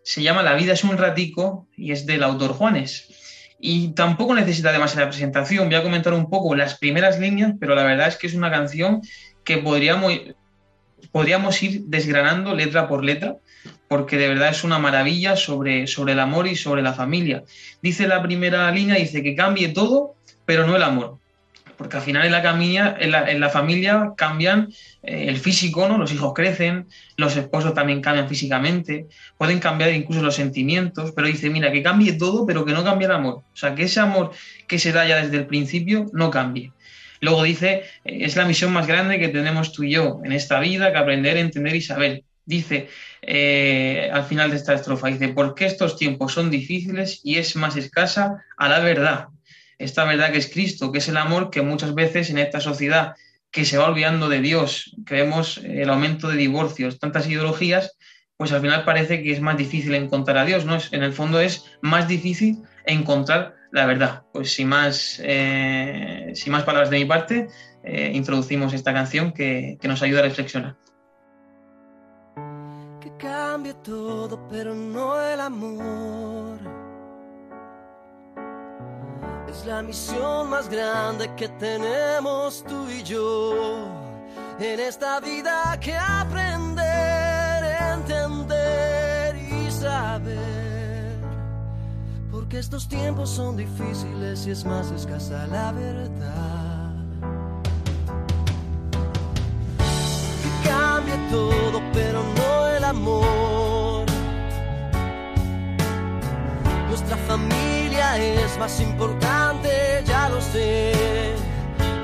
[0.04, 3.56] se llama La vida es un ratico y es del autor Juanes.
[3.60, 7.84] Y tampoco necesita demasiada presentación, voy a comentar un poco las primeras líneas, pero la
[7.84, 9.02] verdad es que es una canción
[9.44, 10.12] que podríamos,
[11.12, 13.38] podríamos ir desgranando letra por letra,
[13.88, 17.44] porque de verdad es una maravilla sobre, sobre el amor y sobre la familia.
[17.82, 21.20] Dice la primera línea, dice que cambie todo, pero no el amor.
[21.78, 24.70] Porque al final en la, familia, en la, familia cambian
[25.02, 25.98] eh, el físico, ¿no?
[25.98, 26.88] Los hijos crecen,
[27.18, 32.14] los esposos también cambian físicamente, pueden cambiar incluso los sentimientos, pero dice, mira, que cambie
[32.14, 33.44] todo, pero que no cambie el amor.
[33.54, 34.32] O sea, que ese amor
[34.68, 36.72] que se da ya desde el principio no cambie.
[37.24, 40.60] Luego dice, eh, es la misión más grande que tenemos tú y yo en esta
[40.60, 42.24] vida, que aprender, entender y saber.
[42.46, 42.90] Dice
[43.22, 47.78] eh, al final de esta estrofa, dice, porque estos tiempos son difíciles y es más
[47.78, 49.28] escasa a la verdad.
[49.78, 53.14] Esta verdad que es Cristo, que es el amor que muchas veces en esta sociedad
[53.52, 57.96] que se va olvidando de Dios, que vemos el aumento de divorcios, tantas ideologías,
[58.36, 60.78] pues al final parece que es más difícil encontrar a Dios, ¿no?
[60.92, 64.24] En el fondo es más difícil encontrar la verdad.
[64.32, 67.50] Pues sin más, eh, sin más palabras de mi parte,
[67.84, 70.76] eh, introducimos esta canción que, que, nos ayuda a reflexionar.
[73.02, 76.60] Que cambie todo, pero no el amor.
[79.50, 83.88] Es la misión más grande que tenemos tú y yo
[84.60, 90.53] en esta vida que aprender, entender y saber
[92.54, 96.92] que estos tiempos son difíciles y es más escasa la verdad.
[100.44, 104.06] Que cambie todo, pero no el amor.
[106.90, 110.94] Nuestra familia es más importante, ya lo sé,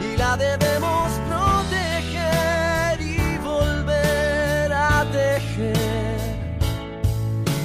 [0.01, 6.17] y la debemos proteger y volver a tejer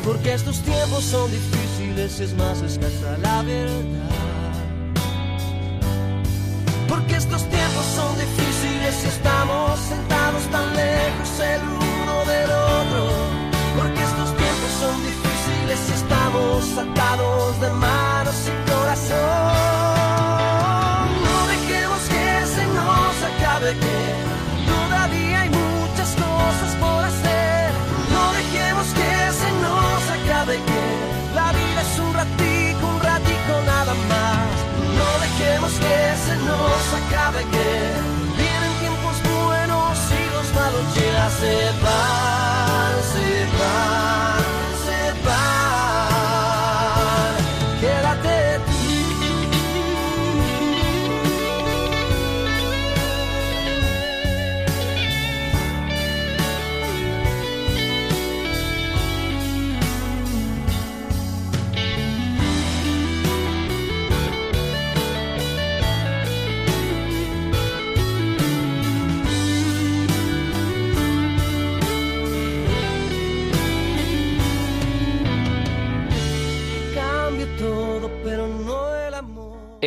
[0.04, 4.10] Porque estos tiempos son difíciles, es más escasa la verdad.
[6.88, 13.04] Porque estos tiempos son difíciles y estamos sentados tan lejos el uno del otro.
[13.76, 17.93] Porque estos tiempos son difíciles y estamos atados de manos
[37.34, 42.43] acabe que vienen tiempos buenos y los malos ya se van,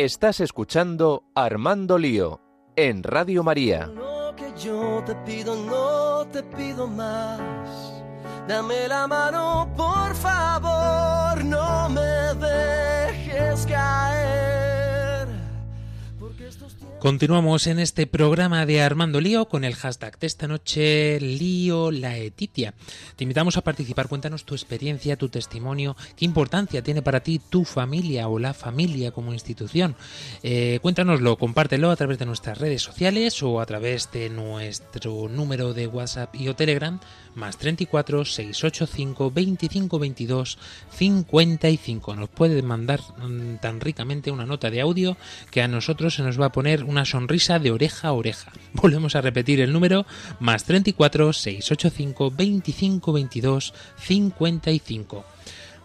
[0.08, 2.40] Estás escuchando Armando Lío
[2.76, 3.88] en Radio María.
[3.88, 7.60] Lo que yo te pido, no te pido más.
[8.48, 12.00] Dame la mano, por favor, no me
[12.40, 14.67] dejes caer.
[16.98, 22.74] Continuamos en este programa de Armando Lío con el hashtag de esta noche, Lío Laetitia.
[23.14, 27.64] Te invitamos a participar, cuéntanos tu experiencia, tu testimonio, qué importancia tiene para ti tu
[27.64, 29.94] familia o la familia como institución.
[30.42, 35.74] Eh, cuéntanoslo, compártelo a través de nuestras redes sociales o a través de nuestro número
[35.74, 36.98] de WhatsApp y o Telegram,
[37.36, 40.58] más 34 685 25 22
[40.90, 42.16] 55.
[42.16, 45.16] Nos puedes mandar mm, tan ricamente una nota de audio
[45.52, 48.52] que a nosotros se nos va a poner una sonrisa de oreja a oreja.
[48.72, 50.06] Volvemos a repetir el número
[50.40, 55.24] más 34 685 25 22 55.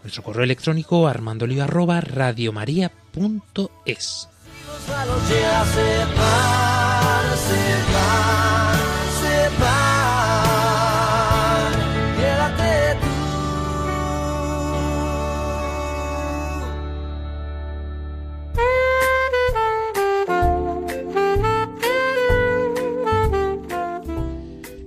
[0.02, 2.02] Nuestro correo electrónico armandolio arroba.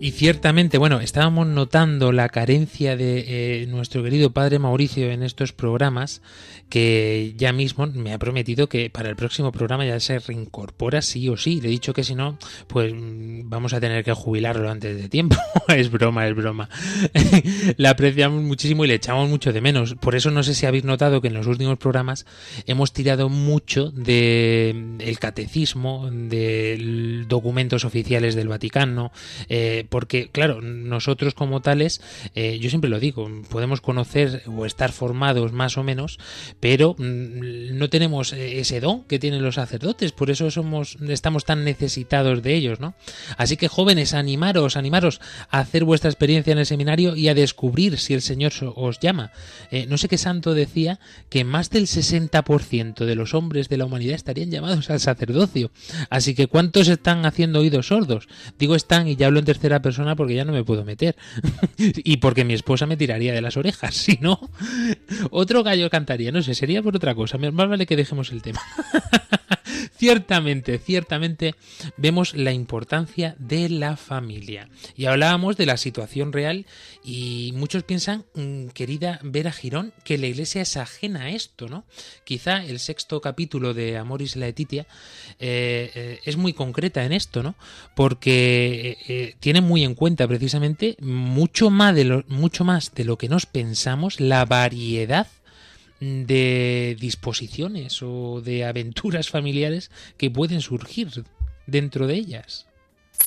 [0.08, 3.26] Y ciertamente, bueno, estábamos notando la carencia de
[3.64, 6.22] eh, nuestro querido padre Mauricio en estos programas,
[6.70, 11.28] que ya mismo me ha prometido que para el próximo programa ya se reincorpora sí
[11.28, 11.60] o sí.
[11.60, 12.38] Le he dicho que si no,
[12.68, 15.36] pues mm, vamos a tener que jubilarlo antes de tiempo.
[15.68, 16.70] es broma, es broma.
[17.76, 19.96] le apreciamos muchísimo y le echamos mucho de menos.
[19.96, 22.26] Por eso no sé si habéis notado que en los últimos programas
[22.66, 29.12] hemos tirado mucho del el catecismo, de documentos oficiales del Vaticano,
[29.50, 32.02] eh, porque claro, nosotros como tales,
[32.36, 36.20] eh, yo siempre lo digo, podemos conocer o estar formados más o menos,
[36.60, 41.46] pero mm, no tenemos eh, ese don que tienen los sacerdotes, por eso somos, estamos
[41.46, 42.94] tan necesitados de ellos, ¿no?
[43.38, 45.20] Así que jóvenes, animaros, animaros
[45.50, 49.32] a hacer vuestra experiencia en el seminario y a descubrir si el Señor os llama.
[49.72, 53.86] Eh, no sé qué santo decía que más del 60% de los hombres de la
[53.86, 55.72] humanidad estarían llamados al sacerdocio.
[56.12, 58.28] Así que ¿cuántos están haciendo oídos sordos?
[58.60, 61.16] Digo están y ya hablo en tercera persona porque ya no me puedo meter.
[61.78, 63.96] y porque mi esposa me tiraría de las orejas.
[64.08, 64.40] Si no,
[65.32, 66.32] otro gallo cantaría.
[66.32, 67.38] No sé, sería por otra cosa.
[67.38, 68.62] Más vale que dejemos el tema.
[69.98, 71.56] ciertamente, ciertamente
[71.98, 74.70] vemos la importancia de la familia.
[74.96, 76.66] Y hablábamos de la situación real
[77.04, 81.86] y muchos piensan, mm, querida Vera Girón, que la iglesia es ajena a esto, ¿no?
[82.24, 84.88] Quizá el sexto capítulo de Amoris Laetitia
[85.40, 87.56] eh, eh, es muy concreta en esto, ¿no?
[87.96, 93.04] Porque eh, eh, tiene muy en cuenta precisamente mucho más de lo, mucho más de
[93.04, 95.28] lo que nos pensamos la variedad
[96.00, 101.10] de disposiciones o de aventuras familiares que pueden surgir
[101.66, 102.68] dentro de ellas.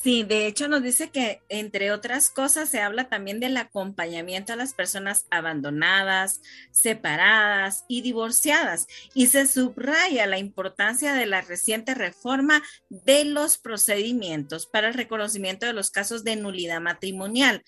[0.01, 4.55] Sí, de hecho nos dice que entre otras cosas se habla también del acompañamiento a
[4.55, 6.41] las personas abandonadas,
[6.71, 14.65] separadas y divorciadas y se subraya la importancia de la reciente reforma de los procedimientos
[14.65, 17.61] para el reconocimiento de los casos de nulidad matrimonial.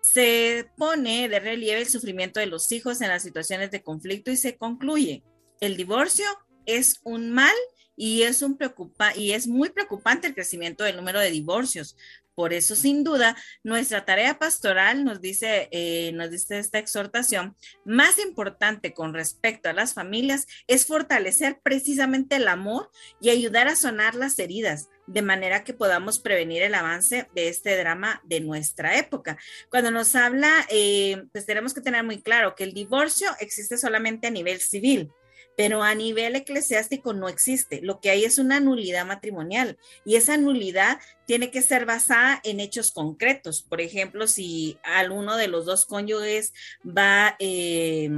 [0.00, 4.36] Se pone de relieve el sufrimiento de los hijos en las situaciones de conflicto y
[4.36, 5.22] se concluye,
[5.60, 6.26] el divorcio
[6.66, 7.54] es un mal
[7.96, 11.96] y es, un preocupa y es muy preocupante el crecimiento del número de divorcios.
[12.36, 18.20] Por eso, sin duda, nuestra tarea pastoral nos dice, eh, nos dice esta exhortación, más
[18.20, 24.14] importante con respecto a las familias es fortalecer precisamente el amor y ayudar a sonar
[24.14, 29.38] las heridas, de manera que podamos prevenir el avance de este drama de nuestra época.
[29.70, 34.28] Cuando nos habla, eh, pues tenemos que tener muy claro que el divorcio existe solamente
[34.28, 35.10] a nivel civil
[35.58, 37.80] pero a nivel eclesiástico no existe.
[37.82, 42.60] Lo que hay es una nulidad matrimonial y esa nulidad tiene que ser basada en
[42.60, 43.64] hechos concretos.
[43.64, 46.52] Por ejemplo, si alguno de los dos cónyuges
[46.86, 47.34] va...
[47.40, 48.08] Eh,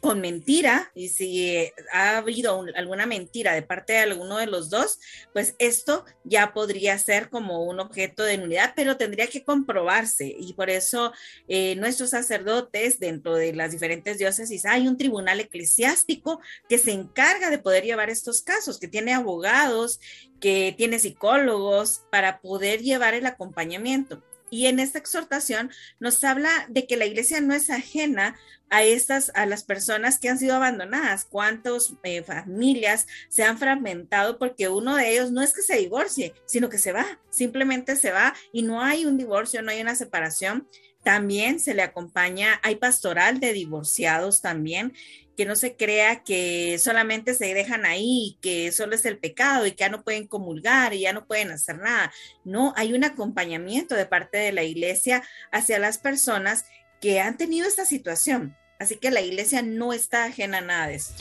[0.00, 4.98] con mentira y si ha habido alguna mentira de parte de alguno de los dos,
[5.32, 10.52] pues esto ya podría ser como un objeto de nulidad, pero tendría que comprobarse y
[10.54, 11.12] por eso
[11.48, 17.50] eh, nuestros sacerdotes dentro de las diferentes diócesis hay un tribunal eclesiástico que se encarga
[17.50, 20.00] de poder llevar estos casos, que tiene abogados,
[20.40, 24.22] que tiene psicólogos para poder llevar el acompañamiento.
[24.56, 28.36] Y en esta exhortación nos habla de que la iglesia no es ajena
[28.70, 31.26] a estas, a las personas que han sido abandonadas.
[31.26, 36.32] ¿Cuántas eh, familias se han fragmentado porque uno de ellos no es que se divorcie,
[36.46, 39.94] sino que se va, simplemente se va y no hay un divorcio, no hay una
[39.94, 40.66] separación.
[41.06, 44.92] También se le acompaña, hay pastoral de divorciados también
[45.36, 49.70] que no se crea que solamente se dejan ahí, que solo es el pecado y
[49.70, 52.12] que ya no pueden comulgar y ya no pueden hacer nada.
[52.42, 56.64] No, hay un acompañamiento de parte de la iglesia hacia las personas
[57.00, 58.56] que han tenido esta situación.
[58.80, 61.14] Así que la iglesia no está ajena a nada de eso.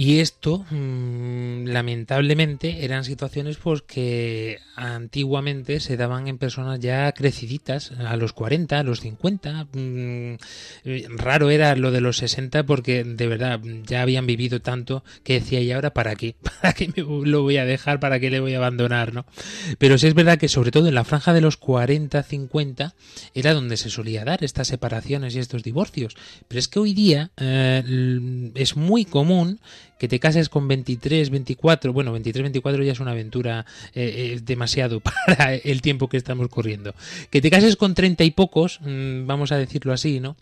[0.00, 7.90] Y esto, mm, lamentablemente, eran situaciones pues que antiguamente se daban en personas ya creciditas,
[7.90, 9.66] a los 40, a los 50.
[9.72, 10.36] Mm,
[11.16, 15.60] raro era lo de los 60 porque de verdad ya habían vivido tanto que decía,
[15.62, 16.36] ¿y ahora para qué?
[16.62, 17.98] ¿Para qué me lo voy a dejar?
[17.98, 19.12] ¿Para qué le voy a abandonar?
[19.12, 19.26] ¿no?
[19.78, 22.94] Pero sí es verdad que sobre todo en la franja de los 40, 50
[23.34, 26.14] era donde se solía dar estas separaciones y estos divorcios.
[26.46, 29.58] Pero es que hoy día eh, es muy común
[29.98, 34.40] que te cases con 23, 24, bueno, 23, 24 ya es una aventura eh, eh,
[34.42, 36.94] demasiado para el tiempo que estamos corriendo.
[37.30, 40.36] Que te cases con 30 y pocos, mm, vamos a decirlo así, ¿no?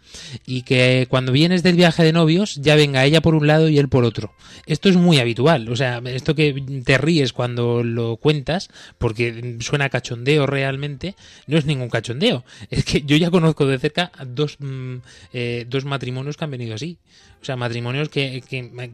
[0.47, 3.79] Y que cuando vienes del viaje de novios ya venga ella por un lado y
[3.79, 4.33] él por otro.
[4.67, 9.89] Esto es muy habitual, o sea, esto que te ríes cuando lo cuentas, porque suena
[9.89, 11.15] cachondeo realmente,
[11.47, 12.45] no es ningún cachondeo.
[12.71, 14.97] Es que yo ya conozco de cerca dos, mm,
[15.33, 16.99] eh, dos matrimonios que han venido así.
[17.41, 18.43] O sea, matrimonios que,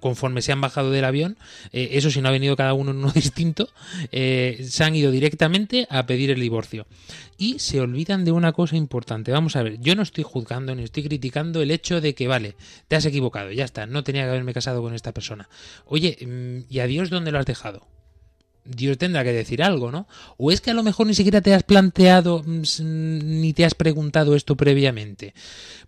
[0.01, 1.37] conforme se han bajado del avión,
[1.73, 3.69] eh, eso si no ha venido cada uno en uno distinto,
[4.11, 6.87] eh, se han ido directamente a pedir el divorcio.
[7.39, 9.33] Y se olvidan de una cosa importante.
[9.33, 12.55] Vamos a ver, yo no estoy juzgando ni estoy criticando el hecho de que, vale,
[12.89, 15.49] te has equivocado, ya está, no tenía que haberme casado con esta persona.
[15.87, 17.87] Oye, mm, ¿y a Dios dónde lo has dejado?
[18.65, 20.07] Dios tendrá que decir algo, ¿no?
[20.37, 22.63] O es que a lo mejor ni siquiera te has planteado mm,
[23.41, 25.35] ni te has preguntado esto previamente.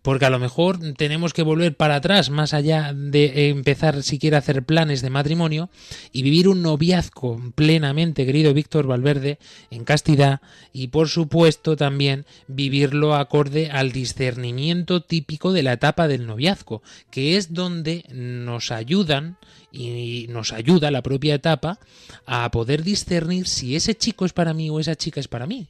[0.02, 4.40] Porque a lo mejor tenemos que volver para atrás, más allá de empezar siquiera a
[4.40, 5.70] hacer planes de matrimonio
[6.12, 9.38] y vivir un noviazgo plenamente, querido Víctor Valverde,
[9.70, 10.40] en castidad
[10.72, 17.36] y por supuesto también vivirlo acorde al discernimiento típico de la etapa del noviazgo, que
[17.36, 19.38] es donde nos ayudan
[19.74, 21.78] y nos ayuda la propia etapa
[22.26, 25.66] a poder discernir si ese chico es para mí o esa chica es para mí.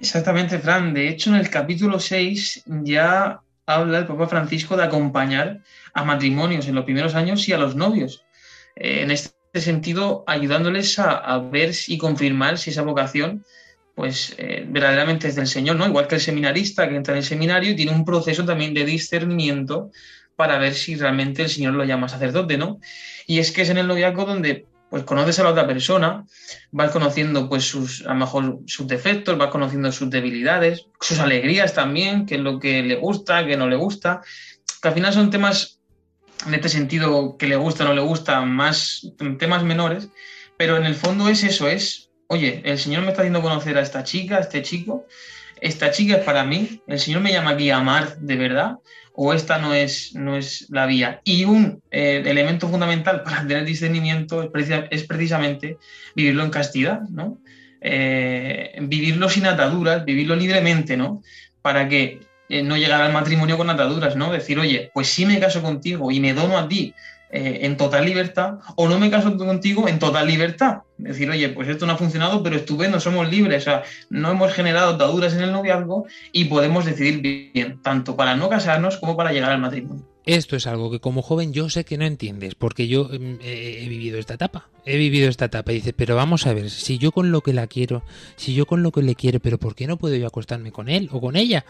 [0.00, 0.92] Exactamente, Fran.
[0.92, 5.60] De hecho, en el capítulo 6 ya habla el Papa Francisco de acompañar
[5.92, 8.24] a matrimonios en los primeros años y a los novios.
[8.76, 13.44] Eh, en este sentido, ayudándoles a, ver y confirmar si esa vocación
[13.94, 15.84] pues eh, verdaderamente es del Señor, ¿no?
[15.84, 18.84] Igual que el seminarista que entra en el seminario y tiene un proceso también de
[18.84, 19.90] discernimiento
[20.38, 22.78] para ver si realmente el Señor lo llama sacerdote, ¿no?
[23.26, 26.24] Y es que es en el noviazgo donde pues conoces a la otra persona,
[26.70, 31.74] vas conociendo pues sus, a lo mejor sus defectos, vas conociendo sus debilidades, sus alegrías
[31.74, 34.20] también, qué es lo que le gusta, qué no le gusta,
[34.80, 35.80] que al final son temas
[36.46, 39.10] en este sentido que le gusta o no le gusta, más
[39.40, 40.08] temas menores,
[40.56, 43.82] pero en el fondo es eso, es, oye, el Señor me está haciendo conocer a
[43.82, 45.04] esta chica, a este chico,
[45.60, 48.78] esta chica es para mí, el Señor me llama aquí a amar de verdad,
[49.14, 51.20] o esta no es, no es la vía.
[51.24, 55.78] Y un eh, elemento fundamental para tener discernimiento es, precisamente
[56.14, 57.38] vivirlo en castidad, ¿no?
[57.80, 61.22] Eh, vivirlo sin ataduras, vivirlo libremente, ¿no?
[61.62, 64.30] Para que eh, no llegar al matrimonio con ataduras, ¿no?
[64.30, 66.94] Decir, oye, pues sí me caso contigo y me dono a ti
[67.30, 70.78] eh, en total libertad o no me caso contigo en total libertad.
[70.96, 74.52] Decir, oye, pues esto no ha funcionado, pero estupendo, somos libres, o sea, no hemos
[74.52, 79.32] generado ataduras en el noviazgo y podemos decidir bien, tanto para no casarnos como para
[79.32, 80.04] llegar al matrimonio.
[80.24, 83.86] esto es algo que como joven yo sé que no entiendes, porque yo mm, he,
[83.88, 85.70] vivido esta etapa, he vivido esta etapa.
[85.72, 88.02] Y dices, pero vamos a ver, si yo con lo que la quiero,
[88.36, 90.88] si yo con lo que le quiero, pero ¿por qué no puedo yo acostarme con
[90.88, 91.66] él o con ella?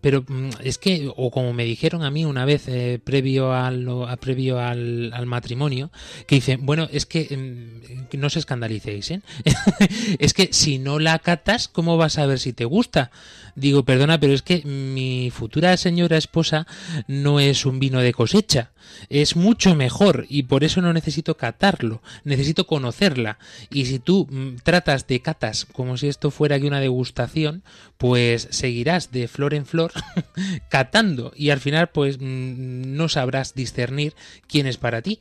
[0.00, 3.86] Pero mm, es que, o como me dijeron a mí una vez eh, previo, al,
[4.08, 5.90] a- previo al, al matrimonio,
[6.26, 9.20] que dicen, bueno, es que mm, no os escandalicéis, ¿eh?
[10.18, 13.10] es que si no la catas, ¿cómo vas a ver si te gusta?
[13.54, 16.66] Digo, perdona, pero es que mi futura señora esposa
[17.06, 18.72] no es un vino de cosecha,
[19.08, 23.38] es mucho mejor y por eso no necesito catarlo, necesito conocerla.
[23.70, 27.62] Y si tú mm, tratas de catas como si esto fuera que una degustación,
[27.98, 29.92] pues seguirás de flor en flor
[30.68, 31.32] catando.
[31.36, 34.14] Y al final pues mm, no sabrás discernir
[34.46, 35.20] quién es para ti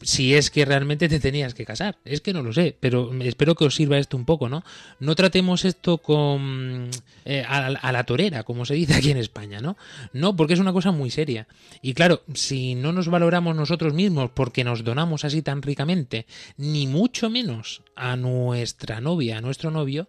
[0.00, 1.98] si es que realmente te tenías que casar.
[2.04, 4.64] Es que no lo sé, pero espero que os sirva esto un poco, ¿no?
[5.00, 6.90] No tratemos esto con
[7.24, 9.76] eh, a, la torera, como se dice aquí en España, ¿no?
[10.12, 11.48] No, porque es una cosa muy seria.
[11.82, 16.26] Y claro, si no nos valoramos nosotros mismos porque nos donamos así tan ricamente,
[16.56, 20.08] ni mucho menos a nuestra novia, a nuestro novio,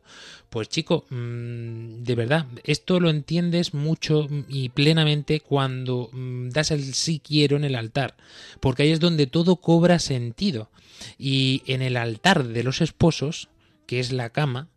[0.49, 6.93] pues chico, mm, de verdad, esto lo entiendes mucho y plenamente cuando mm, das el
[6.93, 8.15] sí quiero en el altar,
[8.59, 10.69] porque ahí es donde todo cobra sentido.
[11.17, 13.47] Y en el altar de los esposos,
[13.87, 14.67] que es la cama,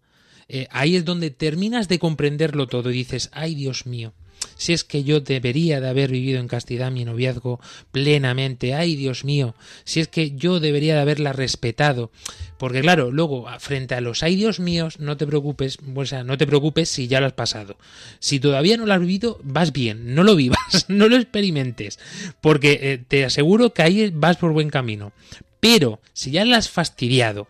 [0.46, 4.14] eh, ahí es donde terminas de comprenderlo todo y dices, ay Dios mío,
[4.56, 9.24] si es que yo debería de haber vivido en castidad mi noviazgo plenamente, ay Dios
[9.24, 12.10] mío, si es que yo debería de haberla respetado,
[12.58, 16.38] porque claro, luego frente a los ay Dios míos, no te preocupes, o sea, no
[16.38, 17.76] te preocupes si ya lo has pasado.
[18.18, 21.98] Si todavía no lo has vivido, vas bien, no lo vivas, no lo experimentes,
[22.40, 25.12] porque eh, te aseguro que ahí vas por buen camino.
[25.60, 27.48] Pero si ya la has fastidiado,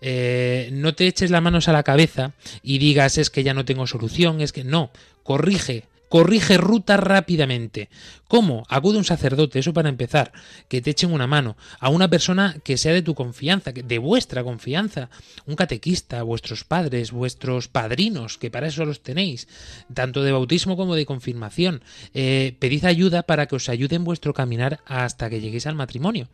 [0.00, 2.32] eh, no te eches las manos a la cabeza
[2.62, 4.90] y digas es que ya no tengo solución, es que no,
[5.22, 7.88] corrige, corrige ruta rápidamente.
[8.26, 8.64] ¿Cómo?
[8.68, 10.32] Acude a un sacerdote, eso para empezar,
[10.68, 14.42] que te echen una mano, a una persona que sea de tu confianza, de vuestra
[14.44, 15.08] confianza,
[15.46, 19.46] un catequista, vuestros padres, vuestros padrinos, que para eso los tenéis,
[19.94, 21.82] tanto de bautismo como de confirmación.
[22.12, 26.28] Eh, pedid ayuda para que os ayude en vuestro caminar hasta que lleguéis al matrimonio.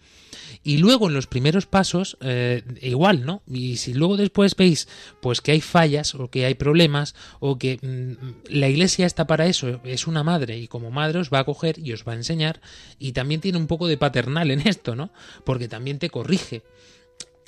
[0.65, 3.43] Y luego en los primeros pasos, eh, igual, ¿no?
[3.47, 4.89] Y si luego después veis,
[5.21, 9.47] pues que hay fallas o que hay problemas o que mm, la iglesia está para
[9.47, 12.17] eso, es una madre y como madre os va a coger y os va a
[12.17, 12.61] enseñar
[12.99, 15.11] y también tiene un poco de paternal en esto, ¿no?
[15.45, 16.63] Porque también te corrige.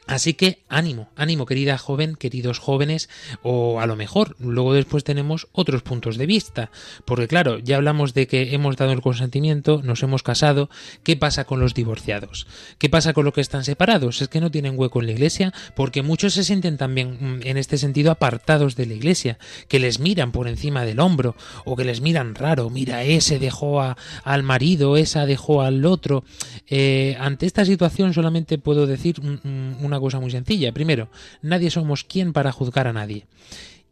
[0.09, 3.11] Así que ánimo, ánimo querida joven, queridos jóvenes,
[3.43, 6.71] o a lo mejor luego después tenemos otros puntos de vista,
[7.05, 10.71] porque claro, ya hablamos de que hemos dado el consentimiento, nos hemos casado,
[11.03, 12.47] ¿qué pasa con los divorciados?
[12.79, 14.23] ¿Qué pasa con los que están separados?
[14.23, 17.59] Es que no tienen hueco en la iglesia, porque muchos se sienten también mm, en
[17.59, 19.39] este sentido apartados de la iglesia,
[19.69, 21.37] que les miran por encima del hombro,
[21.67, 23.83] o que les miran raro, mira, ese dejó
[24.25, 26.25] al marido, esa dejó al otro.
[26.67, 30.73] Eh, ante esta situación solamente puedo decir un- un- cosa muy sencilla.
[30.73, 31.09] Primero,
[31.43, 33.27] nadie somos quien para juzgar a nadie.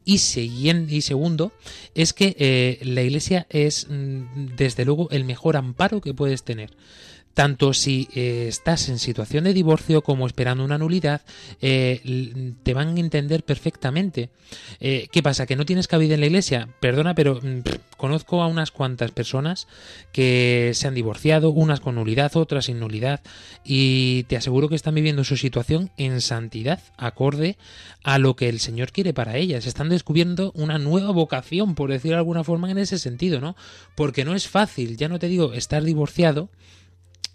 [0.05, 1.53] Y segundo,
[1.97, 6.71] es que eh, la iglesia es mm, desde luego el mejor amparo que puedes tener.
[7.37, 11.21] Tanto si eh, estás en situación de divorcio como esperando una nulidad,
[11.61, 14.31] eh, te van a entender perfectamente.
[14.81, 15.45] Eh, ¿Qué pasa?
[15.45, 16.71] ¿Que no tienes cabida en la iglesia?
[16.81, 17.59] Perdona, pero mm,
[17.99, 19.69] conozco a unas cuantas personas
[20.13, 23.21] que se han divorciado, unas con nulidad, otras sin nulidad,
[23.63, 27.59] y te aseguro que están viviendo su situación en santidad, acorde
[28.03, 29.67] a lo que el Señor quiere para ellas.
[29.67, 33.57] Están descubriendo una nueva vocación, por decirlo de alguna forma, en ese sentido, ¿no?
[33.95, 36.49] Porque no es fácil, ya no te digo estar divorciado,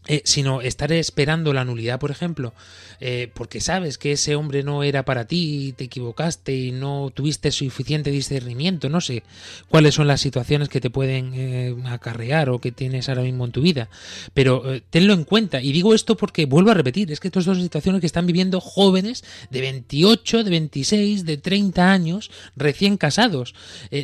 [0.08, 2.56] eh, sino estar esperando la nulidad, por ejemplo,
[3.00, 7.12] eh, porque sabes que ese hombre no era para ti, y te equivocaste y no
[7.14, 9.22] tuviste suficiente discernimiento, no sé
[9.70, 13.52] cuáles son las situaciones que te pueden eh, acarrear o que tienes ahora mismo en
[13.52, 13.90] tu vida,
[14.34, 15.62] pero tenlo en cuenta.
[15.62, 18.60] Y digo esto porque vuelvo a repetir, es que estas son situaciones que están viviendo
[18.60, 23.54] jóvenes de 28, de 26, de 30 años recién casados.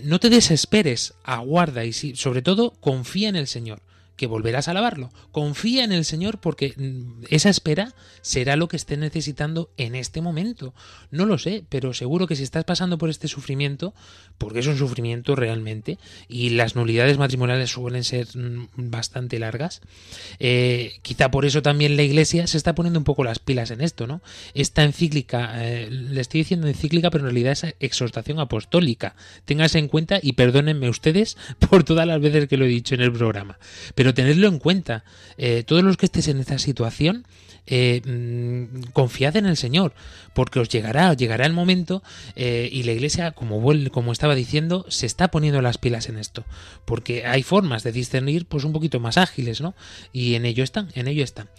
[0.03, 3.81] No te desesperes, aguarda y sí, sobre todo confía en el Señor
[4.17, 5.11] que volverás a alabarlo.
[5.31, 6.73] Confía en el Señor porque
[7.29, 10.73] esa espera será lo que esté necesitando en este momento.
[11.11, 13.93] No lo sé, pero seguro que si estás pasando por este sufrimiento,
[14.37, 19.81] porque es un sufrimiento realmente, y las nulidades matrimoniales suelen ser mm, bastante largas,
[20.39, 23.81] eh, quizá por eso también la Iglesia se está poniendo un poco las pilas en
[23.81, 24.21] esto, ¿no?
[24.53, 29.15] Esta encíclica, eh, le estoy diciendo encíclica, pero en realidad es exhortación apostólica.
[29.45, 31.37] Ténganse en cuenta y perdónenme ustedes
[31.69, 33.59] por todas las veces que lo he dicho en el programa.
[33.95, 35.03] Pero tenedlo en cuenta,
[35.37, 37.25] eh, todos los que estéis en esta situación,
[37.69, 39.93] eh, mm, confiad en el Señor,
[40.33, 42.01] porque os llegará, llegará el momento
[42.35, 46.45] eh, y la Iglesia, como, como estaba diciendo, se está poniendo las pilas en esto,
[46.85, 49.75] porque hay formas de discernir pues un poquito más ágiles, ¿no?
[50.13, 51.49] Y en ello están, en ello están.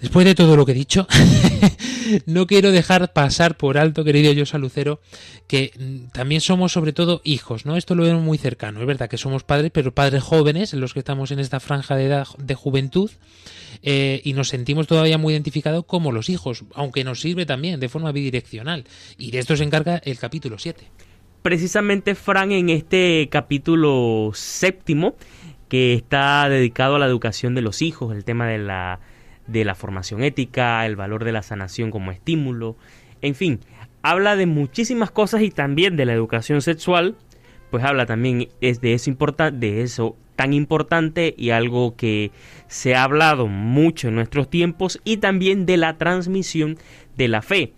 [0.00, 1.06] Después de todo lo que he dicho,
[2.26, 5.00] no quiero dejar pasar por alto, querido yo Lucero,
[5.46, 7.76] que mm, también somos sobre todo hijos, ¿no?
[7.76, 8.80] Esto lo vemos muy cercano.
[8.80, 12.06] Es verdad que somos padres, pero padres jóvenes, los que estamos en esta franja de
[12.06, 13.10] edad de juventud,
[13.82, 17.88] eh, y nos sentimos todavía muy identificados como los hijos, aunque nos sirve también de
[17.88, 18.84] forma bidireccional.
[19.16, 20.84] Y de esto se encarga el capítulo 7.
[21.42, 25.16] Precisamente, Fran, en este capítulo séptimo,
[25.68, 29.00] que está dedicado a la educación de los hijos, el tema de la,
[29.48, 32.76] de la formación ética, el valor de la sanación como estímulo,
[33.20, 33.60] en fin,
[34.02, 37.16] habla de muchísimas cosas y también de la educación sexual,
[37.70, 39.10] pues habla también es de eso
[39.52, 42.30] de eso tan importante y algo que
[42.68, 46.78] se ha hablado mucho en nuestros tiempos y también de la transmisión
[47.16, 47.72] de la fe,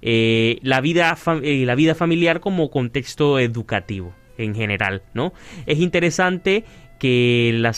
[0.00, 5.34] eh, la vida eh, la vida familiar como contexto educativo en general, ¿no?
[5.66, 6.64] Es interesante
[6.98, 7.72] que la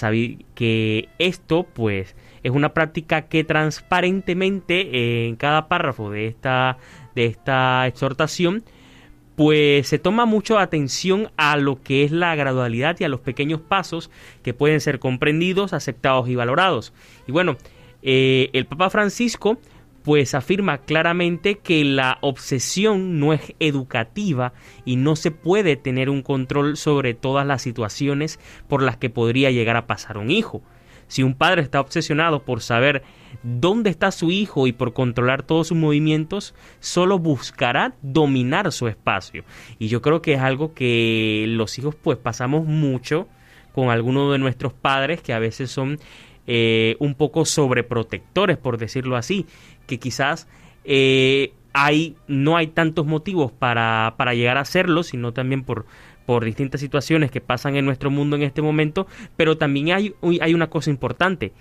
[0.54, 6.78] que esto pues es una práctica que transparentemente eh, en cada párrafo de esta
[7.14, 8.64] de esta exhortación
[9.38, 13.60] pues se toma mucho atención a lo que es la gradualidad y a los pequeños
[13.60, 14.10] pasos
[14.42, 16.92] que pueden ser comprendidos, aceptados y valorados.
[17.28, 17.56] Y bueno,
[18.02, 19.58] eh, el Papa Francisco
[20.02, 26.22] pues afirma claramente que la obsesión no es educativa y no se puede tener un
[26.22, 30.62] control sobre todas las situaciones por las que podría llegar a pasar un hijo.
[31.08, 33.02] Si un padre está obsesionado por saber
[33.42, 39.44] dónde está su hijo y por controlar todos sus movimientos, solo buscará dominar su espacio.
[39.78, 43.26] Y yo creo que es algo que los hijos pues pasamos mucho
[43.72, 45.98] con algunos de nuestros padres que a veces son
[46.46, 49.46] eh, un poco sobreprotectores, por decirlo así,
[49.86, 50.48] que quizás
[50.84, 55.86] eh, hay, no hay tantos motivos para, para llegar a hacerlo, sino también por,
[56.28, 60.52] por distintas situaciones que pasan en nuestro mundo en este momento, pero también hay, hay
[60.52, 61.54] una cosa importante.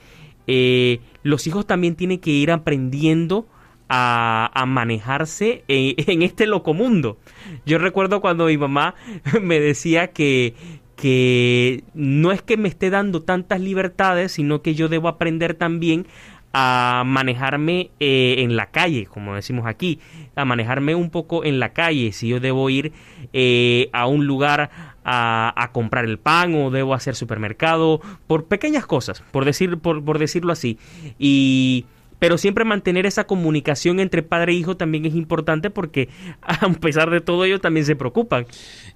[0.46, 3.48] Eh, los hijos también tienen que ir aprendiendo
[3.88, 7.18] a, a manejarse en, en este locomundo.
[7.66, 8.96] Yo recuerdo cuando mi mamá
[9.42, 10.54] me decía que,
[10.98, 16.08] que no es que me esté dando tantas libertades, sino que yo debo aprender también
[16.60, 20.00] a manejarme eh, en la calle, como decimos aquí,
[20.36, 22.94] a manejarme un poco en la calle, si yo debo ir
[23.32, 24.72] eh, a un lugar
[25.04, 30.04] a, a, comprar el pan o debo hacer supermercado, por pequeñas cosas, por, decir, por,
[30.04, 30.80] por decirlo así.
[31.20, 31.86] Y
[32.20, 36.10] pero siempre mantener esa comunicación entre padre e hijo también es importante porque
[36.42, 38.46] a pesar de todo ellos también se preocupan.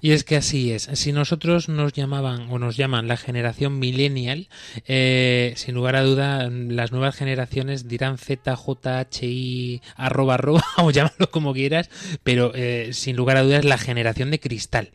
[0.00, 0.88] Y es que así es.
[0.92, 4.48] Si nosotros nos llamaban o nos llaman la generación millennial,
[4.86, 11.52] eh, sin lugar a duda las nuevas generaciones dirán ZJHI arroba arroba o llámalo como
[11.52, 11.90] quieras,
[12.22, 14.90] pero eh, sin lugar a dudas la generación de cristal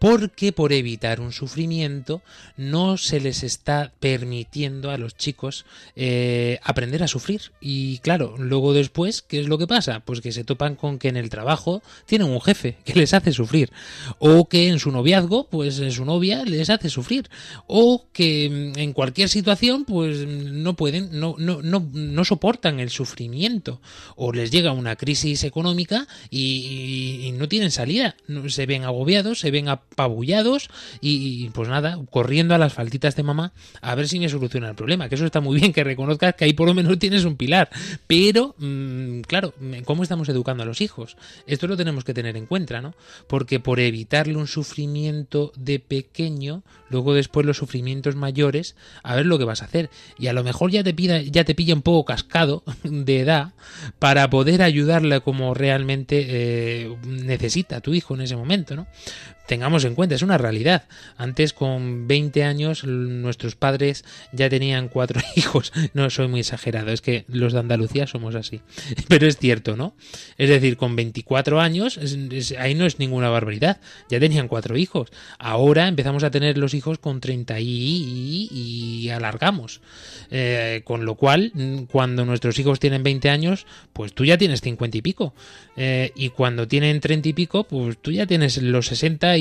[0.00, 2.22] porque por evitar un sufrimiento
[2.56, 7.52] no se les está permitiendo a los chicos eh, aprender a sufrir.
[7.60, 10.00] Y claro, luego después, ¿qué es lo que pasa?
[10.00, 13.32] Pues que se topan con que en el trabajo tienen un jefe que les hace
[13.32, 13.70] sufrir,
[14.18, 17.28] o que en su noviazgo, pues en su novia les hace sufrir,
[17.66, 23.82] o que en cualquier situación, pues no pueden, no, no, no, no soportan el sufrimiento,
[24.16, 28.16] o les llega una crisis económica y, y no tienen salida,
[28.48, 30.70] se ven agobiados, se ven apabullados
[31.00, 34.74] y, pues nada, corriendo a las faltitas de mamá a ver si me soluciona el
[34.74, 35.08] problema.
[35.08, 37.70] Que eso está muy bien, que reconozcas que ahí por lo menos tienes un pilar.
[38.06, 41.16] Pero, mmm, claro, ¿cómo estamos educando a los hijos?
[41.46, 42.94] Esto lo tenemos que tener en cuenta, ¿no?
[43.26, 49.38] Porque por evitarle un sufrimiento de pequeño, luego después los sufrimientos mayores, a ver lo
[49.38, 49.90] que vas a hacer.
[50.18, 53.52] Y a lo mejor ya te, pida, ya te pilla un poco cascado de edad
[53.98, 58.86] para poder ayudarle como realmente eh, necesita tu hijo en ese momento, ¿no?
[59.50, 60.84] Tengamos en cuenta, es una realidad.
[61.16, 65.72] Antes, con 20 años, nuestros padres ya tenían cuatro hijos.
[65.92, 68.60] No soy muy exagerado, es que los de Andalucía somos así.
[69.08, 69.96] Pero es cierto, ¿no?
[70.38, 71.98] Es decir, con 24 años,
[72.60, 73.80] ahí no es ninguna barbaridad.
[74.08, 75.08] Ya tenían cuatro hijos.
[75.40, 79.80] Ahora empezamos a tener los hijos con 30 y, y, y alargamos.
[80.30, 81.52] Eh, con lo cual,
[81.90, 85.34] cuando nuestros hijos tienen 20 años, pues tú ya tienes 50 y pico.
[85.76, 89.39] Eh, y cuando tienen 30 y pico, pues tú ya tienes los 60 y,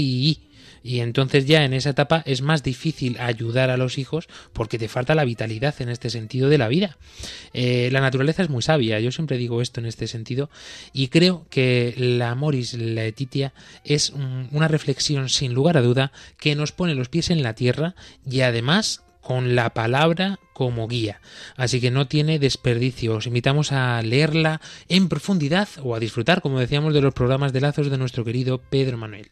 [0.84, 4.88] y entonces ya en esa etapa es más difícil ayudar a los hijos porque te
[4.88, 6.98] falta la vitalidad en este sentido de la vida.
[7.54, 10.50] Eh, la naturaleza es muy sabia, yo siempre digo esto en este sentido
[10.94, 16.56] y creo que la Moris Laetitia es un, una reflexión sin lugar a duda que
[16.56, 17.96] nos pone los pies en la tierra
[18.30, 21.22] y además con la palabra como guía.
[21.56, 23.16] Así que no tiene desperdicio.
[23.16, 27.62] Os invitamos a leerla en profundidad o a disfrutar, como decíamos, de los programas de
[27.62, 29.30] lazos de nuestro querido Pedro Manuel.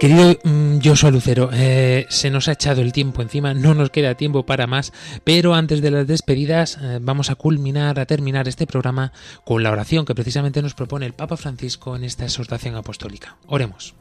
[0.00, 4.16] Querido mm, Joshua Lucero, eh, se nos ha echado el tiempo encima, no nos queda
[4.16, 4.92] tiempo para más,
[5.22, 9.12] pero antes de las despedidas eh, vamos a culminar, a terminar este programa
[9.44, 13.36] con la oración que precisamente nos propone el Papa Francisco en esta exhortación apostólica.
[13.46, 13.94] Oremos.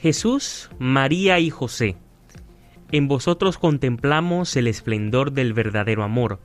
[0.00, 1.96] Jesús, María y José,
[2.90, 6.40] en vosotros contemplamos el esplendor del verdadero amor.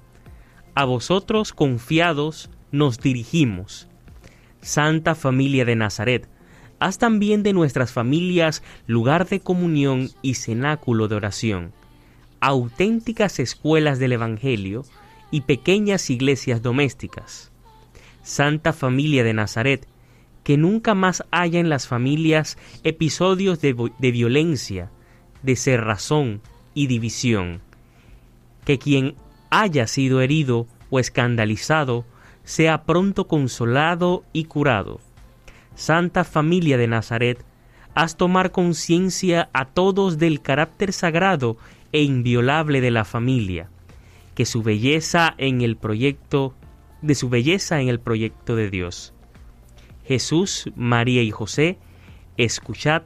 [0.75, 3.87] A vosotros confiados nos dirigimos.
[4.61, 6.27] Santa familia de Nazaret,
[6.79, 11.73] haz también de nuestras familias lugar de comunión y cenáculo de oración,
[12.39, 14.85] auténticas escuelas del Evangelio
[15.31, 17.51] y pequeñas iglesias domésticas.
[18.23, 19.87] Santa familia de Nazaret,
[20.43, 24.89] que nunca más haya en las familias episodios de, de violencia,
[25.43, 26.41] de cerrazón
[26.73, 27.61] y división.
[28.65, 29.15] Que quien
[29.49, 32.05] haya sido herido o escandalizado
[32.43, 35.01] sea pronto consolado y curado
[35.79, 37.41] Santa Familia de Nazaret,
[37.95, 41.55] haz tomar conciencia a todos del carácter sagrado
[41.93, 43.69] e inviolable de la familia,
[44.35, 46.53] que su belleza en el proyecto
[47.01, 49.13] de su belleza en el proyecto de Dios.
[50.05, 51.77] Jesús, María y José,
[52.35, 53.03] escuchad,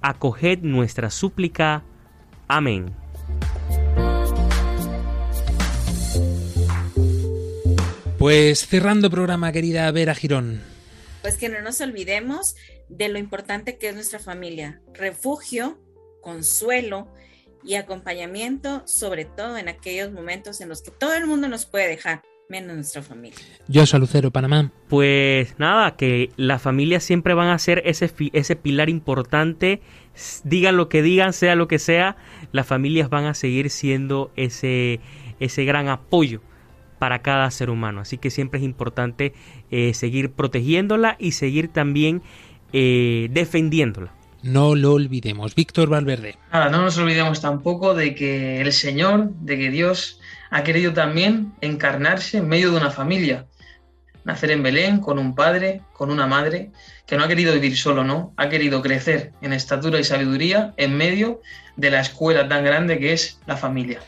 [0.00, 1.82] acoged nuestra súplica.
[2.46, 2.94] Amén.
[8.16, 10.71] Pues cerrando programa, querida Vera Girón
[11.22, 12.56] pues que no nos olvidemos
[12.88, 15.80] de lo importante que es nuestra familia, refugio,
[16.20, 17.08] consuelo
[17.64, 21.88] y acompañamiento, sobre todo en aquellos momentos en los que todo el mundo nos puede
[21.88, 23.38] dejar, menos nuestra familia.
[23.68, 24.72] Yo soy Lucero, Panamá.
[24.88, 29.80] Pues nada, que las familias siempre van a ser ese, ese pilar importante,
[30.44, 32.16] digan lo que digan, sea lo que sea,
[32.50, 35.00] las familias van a seguir siendo ese,
[35.38, 36.42] ese gran apoyo
[37.02, 38.02] para cada ser humano.
[38.02, 39.34] Así que siempre es importante
[39.72, 42.22] eh, seguir protegiéndola y seguir también
[42.72, 44.12] eh, defendiéndola.
[44.44, 45.56] No lo olvidemos.
[45.56, 46.36] Víctor Valverde.
[46.52, 51.52] Nada, no nos olvidemos tampoco de que el Señor, de que Dios ha querido también
[51.60, 53.46] encarnarse en medio de una familia.
[54.22, 56.70] Nacer en Belén con un padre, con una madre,
[57.04, 58.32] que no ha querido vivir solo, ¿no?
[58.36, 61.40] Ha querido crecer en estatura y sabiduría en medio
[61.74, 63.98] de la escuela tan grande que es la familia.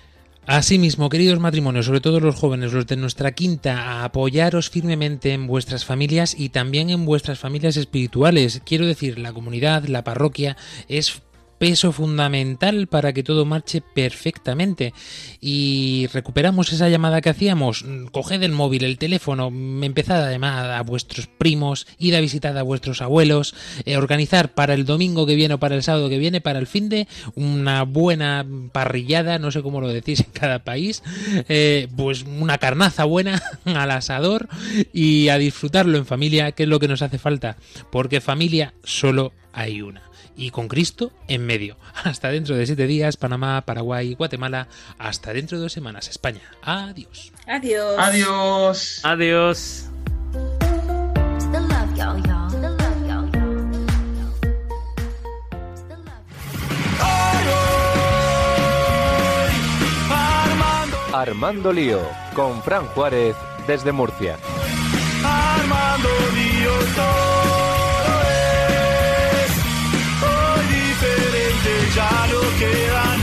[0.46, 5.46] Asimismo, queridos matrimonios, sobre todo los jóvenes, los de nuestra quinta, a apoyaros firmemente en
[5.46, 8.60] vuestras familias y también en vuestras familias espirituales.
[8.62, 11.22] Quiero decir, la comunidad, la parroquia es
[11.64, 14.92] peso fundamental para que todo marche perfectamente.
[15.40, 17.86] Y recuperamos esa llamada que hacíamos.
[18.12, 22.62] Coged el móvil, el teléfono, empezad a llamar a vuestros primos, id a visitar a
[22.62, 23.54] vuestros abuelos,
[23.86, 26.66] eh, organizar para el domingo que viene o para el sábado que viene, para el
[26.66, 31.02] fin de una buena parrillada, no sé cómo lo decís en cada país,
[31.48, 34.50] eh, pues una carnaza buena al asador
[34.92, 37.56] y a disfrutarlo en familia, que es lo que nos hace falta,
[37.90, 40.02] porque familia solo hay una
[40.36, 41.76] y con Cristo en medio.
[42.04, 44.68] Hasta dentro de siete días, Panamá, Paraguay, Guatemala.
[44.98, 46.42] Hasta dentro de dos semanas, España.
[46.62, 47.32] Adiós.
[47.46, 47.98] Adiós.
[47.98, 49.00] Adiós.
[49.02, 49.90] Adiós.
[61.14, 62.00] Armando Lío,
[62.34, 63.34] con Fran Juárez
[63.66, 64.36] desde Murcia.
[65.24, 66.72] Armando Lío,
[72.72, 73.13] que van.